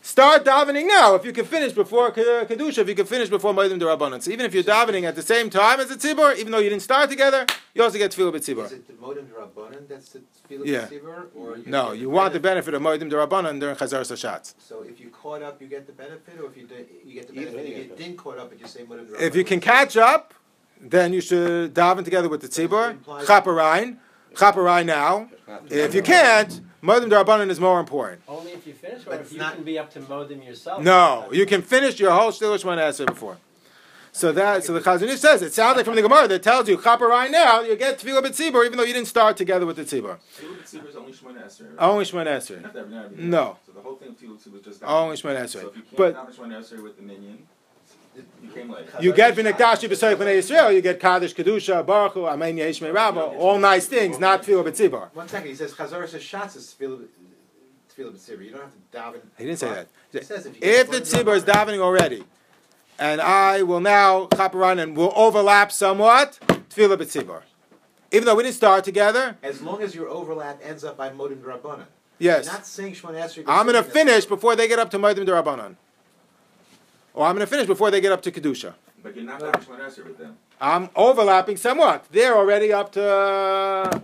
[0.00, 2.78] Start davening now if you can finish before kedusha.
[2.78, 4.22] If you can finish before moedim derabanan.
[4.22, 6.70] So even if you're davening at the same time as the tzibur, even though you
[6.70, 8.66] didn't start together, you also get tefillah b'tzibur.
[8.66, 10.86] Is it the moedim derabanan that's the tefillah Yeah.
[10.86, 14.00] b'tzibur, or you No, you the want the benefit- benefit of moedim derabanan during chazar
[14.02, 14.54] sashatz.
[14.58, 17.26] So if you caught up, you get the benefit, or if you did, you get
[17.28, 17.54] the benefit.
[17.56, 19.20] way, If you you get didn't caught up, and you say moedim derabanan.
[19.20, 20.32] If you can catch up,
[20.80, 22.96] then you should daven together with the tzibur.
[23.26, 23.96] Chaparine,
[24.38, 25.28] chaparine now.
[25.70, 28.22] If you can't, moedim derabanan is more important.
[28.28, 30.44] Only if you finish, or But if it's you not- can be up to modim
[30.46, 30.82] yourself.
[30.82, 33.38] No, you can finish your whole shlish one answer before.
[34.12, 36.76] So that so the Chazon says it sounds like from the Gemara that tells you
[36.78, 40.16] chaparine now you get tefillah b'tzibur even though you didn't start together with the tzibur.
[40.40, 41.88] Tefillah b'tzibur is only Shemona Esrei, right?
[41.88, 42.62] Only Shemon Esrei.
[42.62, 43.56] Not every- not every- No.
[43.66, 44.82] So the whole thing of Tefillah b'tzibur is just.
[44.84, 45.22] Only davening.
[45.22, 45.48] Shemon Esrei.
[45.62, 47.46] So if you But- can't daven Shemona Esrei with the minyan,
[48.42, 48.86] you came late.
[49.00, 53.20] You get v'nikdashi b'soich b'nei Yisrael, you get kaddish kedusha baruch hu amen yesh rabba,
[53.20, 55.14] all nice things, not tefillah b'tzibur.
[55.14, 57.06] One second, he says Chazar says shots is tefillah
[57.96, 58.44] b'tzibur.
[58.44, 59.20] You don't have to daven.
[59.36, 59.88] He didn't say that.
[60.12, 62.24] He says if If the tzibur is davening already,
[62.98, 66.38] and I will now chaparan and will overlap somewhat,
[66.70, 67.42] tefillah b'tzibur.
[68.10, 71.42] Even though we didn't start together, as long as your overlap ends up by moedim
[71.42, 71.84] derabanan.
[72.18, 73.44] yes, You're not saying Shemona Esrei.
[73.46, 75.76] I'm going to finish before they get up to moedim derabanan,
[77.18, 78.74] or I'm going to finish before they get up to kedusha.
[79.02, 80.36] But you're not davening Shemona Esrei with them.
[80.60, 82.06] I'm overlapping somewhat.
[82.10, 83.00] They're already up to.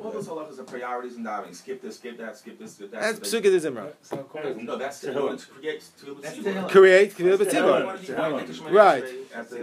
[0.03, 1.55] All those halachas are priorities in davening.
[1.55, 3.01] Skip this, skip that, skip this, skip that.
[3.01, 3.87] That's so they- psukah de zimra.
[4.03, 4.29] So
[4.63, 5.41] No, that's the Tehillim.
[5.41, 6.37] to create Tefillah That's.
[6.39, 6.71] Tehillim.
[6.71, 7.55] Create tefillah That's.
[7.55, 7.79] Tehillim.
[7.81, 9.05] You wanna- you wanna get to Shemona Right.
[9.05, 9.59] Esrei at the-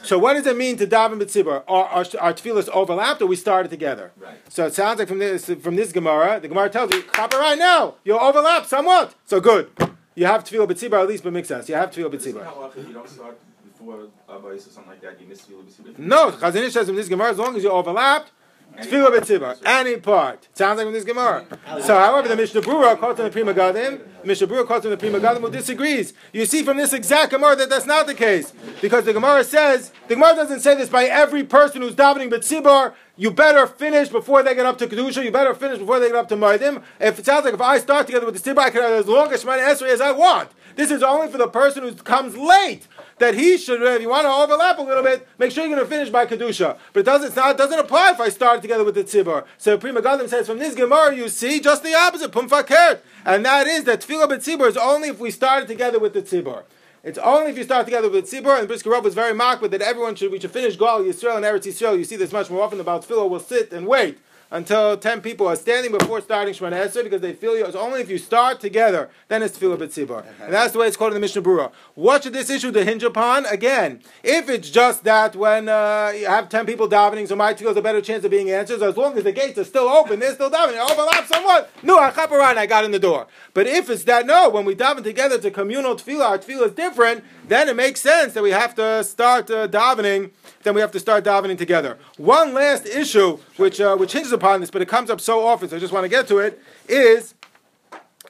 [0.00, 1.62] at- So what does it mean to daven b'tzibur?
[1.68, 4.12] Are our, our tefillahs overlapped or we started together?
[4.20, 4.34] Right.
[4.48, 7.58] So it sounds like from this from this Gemara, the Gemara tells you, Chapa right
[7.58, 9.14] now, you overlap somewhat.
[9.26, 9.68] So good.
[10.16, 11.68] You have tefillah b'tzibur at least b'mixas.
[11.68, 12.44] You have tefillah But isn't b'tzibur.
[12.44, 15.98] how often you don't start before Abayis or something like that, you miss Tefillah b'tzibur?
[15.98, 18.32] No, Chazon Ish says from this Gemara, as long as you overlapped,
[18.76, 20.48] tefillah b'tzibur, any part.
[20.54, 21.44] Sounds like from this Gemara.
[21.82, 24.96] So, however, the Mishnah Brura quotes him the Pri Megadim, Mishnah Brura quotes him the
[24.96, 26.12] Pri Megadim who disagrees.
[26.32, 28.52] You see from this exact Gemara that that's not the case.
[28.80, 32.94] Because the Gemara says, the Gemara doesn't say this by every person who's davening b'tzibur,
[33.16, 36.16] you better finish before they get up to Kedusha, you better finish before they get
[36.16, 36.82] up to Moedim.
[37.00, 39.06] If it sounds like if I start together with the tzibur, I can have as
[39.06, 40.50] long as Shemana Esrei as I want.
[40.76, 42.86] This is only for the person who comes late.
[43.18, 45.88] That he should, if you want to overlap a little bit, make sure you're going
[45.88, 46.76] to finish by kedusha.
[46.92, 49.46] But it doesn't, it's not, it doesn't apply if I start together with the tzibur.
[49.56, 53.42] So Pri Megadim says from this Gemara, you see just the opposite, pum fakert, and
[53.46, 56.64] that is that tefillah b'tzibur is only if we started together with the tzibur.
[57.02, 59.70] It's only if you start together with tzibur, and Brisker Rav was very mocked with
[59.70, 61.96] that everyone should we should finish Gal Yisrael and Eretz Yisrael.
[61.96, 62.80] You see this much more often.
[62.80, 64.18] About tefillah will sit and wait
[64.50, 67.54] until ten people are standing before starting Shemana Esrei because they feel.
[67.54, 70.96] It's only if you start together, then it's tefillah b'tzibur, and that's the way it's
[70.96, 71.72] called in the Mishnah Brura.
[71.94, 73.46] What should this issue to hinge upon?
[73.46, 77.68] Again, if it's just that when uh, you have ten people davening, so my tefillah
[77.68, 78.80] has a better chance of being answered.
[78.80, 80.78] So as long as the gates are still open, they're still davening.
[80.90, 81.70] Overlap somewhat.
[81.82, 83.26] No, I chaparan, I got in the door.
[83.54, 86.28] But if it's that no, when we daven together, it's a communal tefillah.
[86.28, 87.24] Our tefillah is different.
[87.48, 90.30] Then it makes sense that we have to start uh, davening.
[90.64, 91.96] Then we have to start davening together.
[92.16, 95.68] One last issue, which uh, which hinges upon this, but it comes up so often,
[95.68, 97.34] so I just want to get to it, is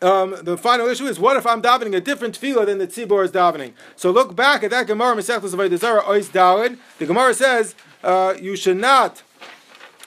[0.03, 3.25] um, the final issue is what if I'm davening a different tefillah than the tzibor
[3.25, 3.73] is davening?
[3.97, 6.79] So look back at that Gemara Masechtas Zarah Ois Dawid.
[6.99, 9.23] The Gemara says uh, you should not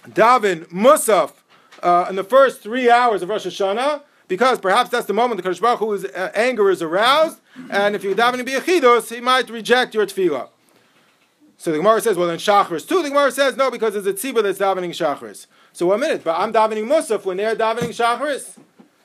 [0.08, 1.34] daven musaf
[1.82, 5.50] uh, in the first three hours of Rosh Hashanah because perhaps that's the moment the
[5.50, 7.40] Kodesh Baruch Hu's uh, anger is aroused,
[7.70, 10.50] and if you're davening biyachidus, he might reject your tefillah.
[11.58, 13.04] So the Gemara says, well, then Shachris too.
[13.04, 15.46] The Gemara says, no, because it's a tzibur that's davening Shachris.
[15.74, 18.58] So one minute, but I'm davening Musaf when they're davening Shachris.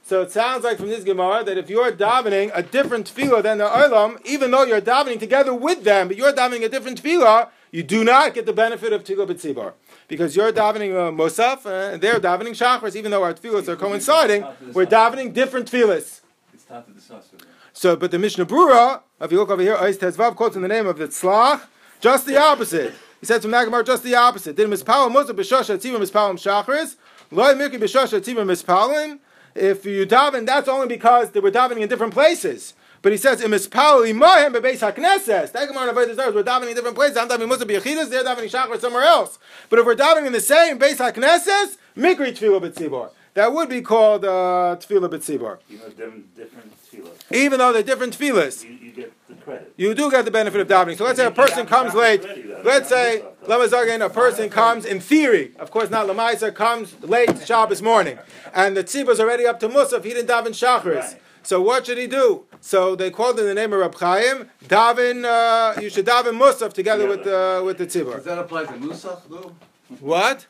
[0.05, 3.59] So it sounds like from this Gemara that if you're davening a different tefillah than
[3.59, 7.49] the Olam, even though you're davening together with them, but you're davening a different tefillah,
[7.73, 9.73] you do not get the benefit of tefillah b'tzibur.
[10.07, 13.77] Because you're davening uh, Musaf, uh, and they're davening Shachris, even though our tefillahs are
[13.77, 16.21] coinciding, we're davening different tefillahs.
[16.53, 17.39] It's not the disasser.
[17.77, 20.69] So, but the Mishnah Brura, if you look over here, Ois Tezvav quotes in the
[20.69, 21.63] name of the Tzlach,
[22.01, 22.95] just the opposite.
[23.19, 24.55] He says from Nagamar, just the opposite.
[24.55, 26.95] Did Mispal Musa B'Shosha Tzivim Mispalim Shachris?
[27.33, 29.19] Loi Mirki B'Shosha Tzivim Mispalim?
[29.57, 32.75] If you daven, that's only because they were davening in different places.
[33.03, 36.97] But he says, "Imispal imahem bebeis hakneses." That Gemara in Avodah we're davening in different
[36.97, 37.17] places.
[37.17, 39.39] I'm davening Musa b'Yechidus, they're davening Shachar somewhere else.
[39.69, 43.11] But if we're davening in the same beis hakneses, mikri tefillah b'tzibor.
[43.35, 45.59] That would be called uh, tefillah b'tzibor.
[45.69, 47.37] You know, different, different tefillah.
[47.37, 48.65] Even though they're different tefillahs.
[48.65, 49.75] You, you get the credit.
[49.77, 50.97] You do get the benefit of davening.
[50.97, 52.25] So let's say a person comes late.
[52.65, 57.83] Let's say, Lamazargan, a person comes in theory, of course not Lamaisa, comes late Shabbos
[57.83, 58.19] morning,
[58.55, 60.05] and the tzibah is already up to Musaf.
[60.05, 61.01] He didn't daven Shachris.
[61.01, 61.21] Right.
[61.43, 62.45] So what should he do?
[62.61, 64.49] So they called in the name of Rab Chaim.
[64.65, 68.15] Davin, uh, you should daven Musaf together with the with the tzibur.
[68.15, 69.53] Does that apply to Musaf, though?
[70.01, 70.47] What?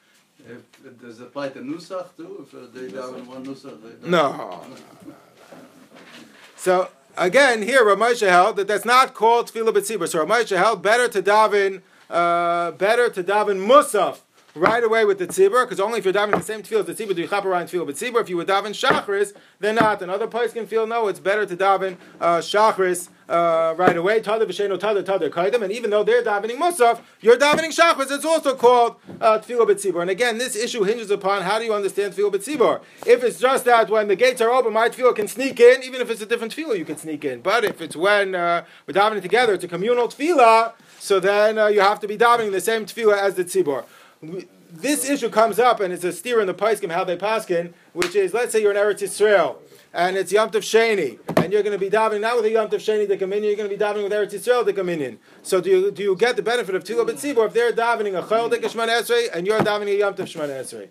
[1.00, 2.46] Does it apply to Nusach too?
[2.46, 4.62] If uh, they daven one Nusach, they No.
[6.56, 10.06] So again, here Rav Moshe held that that's not called tefillah b'tzibur.
[10.08, 11.80] So Rav held better to daven,
[12.10, 14.18] uh, better to daven musaf
[14.54, 16.94] right away with the tzibur, because only if you're davening the same tefillah as the
[16.94, 18.20] tzibur do you chap around tefillah b'tzibur.
[18.20, 20.00] If you were daven shachris, then not.
[20.00, 24.20] And other places can feel no, it's better to daven uh, shachris uh, right away.
[24.20, 25.62] Tada v'sheno tada tada kaidem.
[25.62, 28.10] And even though they're davening musaf, you're davening shachris.
[28.10, 30.00] It's also called uh, tefillah b'tzibur.
[30.02, 32.80] And again, this issue hinges upon how do you understand tefillah b'tzibur.
[33.06, 36.00] If it's just that when the gates are open, my tefillah can sneak in, even
[36.00, 37.40] if it's a different tefillah, you can sneak in.
[37.40, 41.66] But if it's when uh, we're davening together, it's a communal tefillah, so then uh,
[41.66, 43.84] you have to be davening the same tefillah as the tzibur.
[44.70, 48.16] This issue comes up, and it's a steer in the Paiskim how they paskin, which
[48.16, 49.56] is let's say you're in Eretz Yisrael,
[49.92, 52.68] and it's Yom Tov Sheni, and you're going to be davening not with a Yom
[52.68, 54.88] Tov Sheni to come in, you're going to be davening with Eretz Yisrael to come
[54.88, 55.18] in.
[55.42, 58.50] So do you do you get the benefit of Tefillah B'tzibur if they're davening a
[58.50, 60.88] Dik Shemana Esrei and you're davening a Yom Tov Shemana Esrei?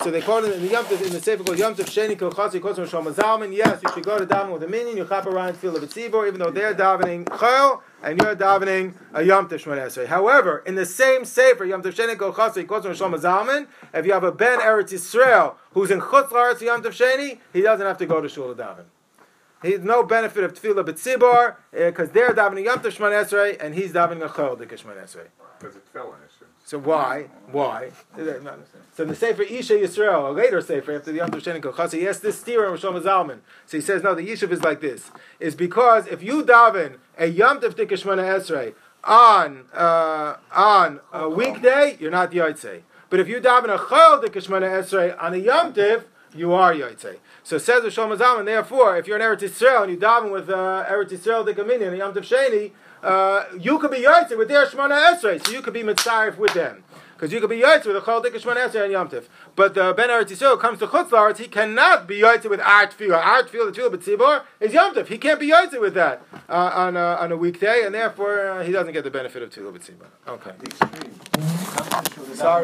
[0.00, 2.18] So they call it in the Yom Tov, in the Sefer called Yom Tov Sheni
[2.18, 3.54] Kol Chasi Kol Tzom Shom Zalman.
[3.54, 4.96] Yes, you should go to davening with a minyan.
[4.96, 9.48] You chap around Tefillah B'tzibur, even though they're davening Chayil and you're davening a Yom
[9.48, 10.06] Tov Shemana Esrei.
[10.06, 14.04] However, in the same Sefer Yom Tov Sheni Kol Chasi Kol Tzom Shom Zalman, if
[14.04, 17.86] you have a Ben Eretz Yisrael who's in Chutz La'aretz Yom Tov Sheni, he doesn't
[17.86, 18.84] have to go to Shul to daven.
[19.62, 23.74] He's no benefit of Tefillah B'tzibur because eh, they're davening Yom Tov Shemana Esrei and
[23.76, 25.28] he's davening a Chayil Dik Shemana Esrei.
[25.60, 26.18] There's a felon.
[26.72, 27.26] So why?
[27.50, 27.90] Why?
[28.16, 32.04] So in the Sefer Ishei Yisrael, a later Sefer after the Yom Sheni Kochasi, he
[32.04, 33.40] has this steer in Rosham Zalman.
[33.66, 35.10] So he says, no, the Yishuv is like this.
[35.38, 38.72] Is because if you daven a Yom Tov Tikashmana Esrei
[39.04, 42.84] on, uh, on a weekday, you're not Yotzei.
[43.10, 46.04] But if you daven a Chol Tikashmana Esrei on a Yom Tov,
[46.34, 47.18] you are Yotzei.
[47.42, 50.86] So says Rosham Zalman, therefore, if you're in Eretz Yisrael and you daven with uh,
[50.88, 52.70] Eretz Yisrael Tikamini and Yom Tov Sheni,
[53.02, 56.54] uh, you could be Yotzei with their Shmona Esrei, so you could be Mitzaref with
[56.54, 56.84] them.
[57.22, 59.28] Because you could be Yaitz with a Chol Dik Shemon Esrei and Yom Tiv.
[59.54, 62.90] But the Ben Eretz Yisrael comes to Chutz La'aretz, he cannot be Yaitz with Art
[62.98, 63.24] Tefillah.
[63.24, 65.06] Art Tefillah, the Tefillah B'tzibor, is Yom Tiv.
[65.06, 68.64] He can't be Yaitz with that uh, on, a, on a weekday, and therefore uh,
[68.64, 70.08] he doesn't get the benefit of Tefillah B'tzibor.
[70.26, 70.50] Okay.
[72.34, 72.60] Sorry.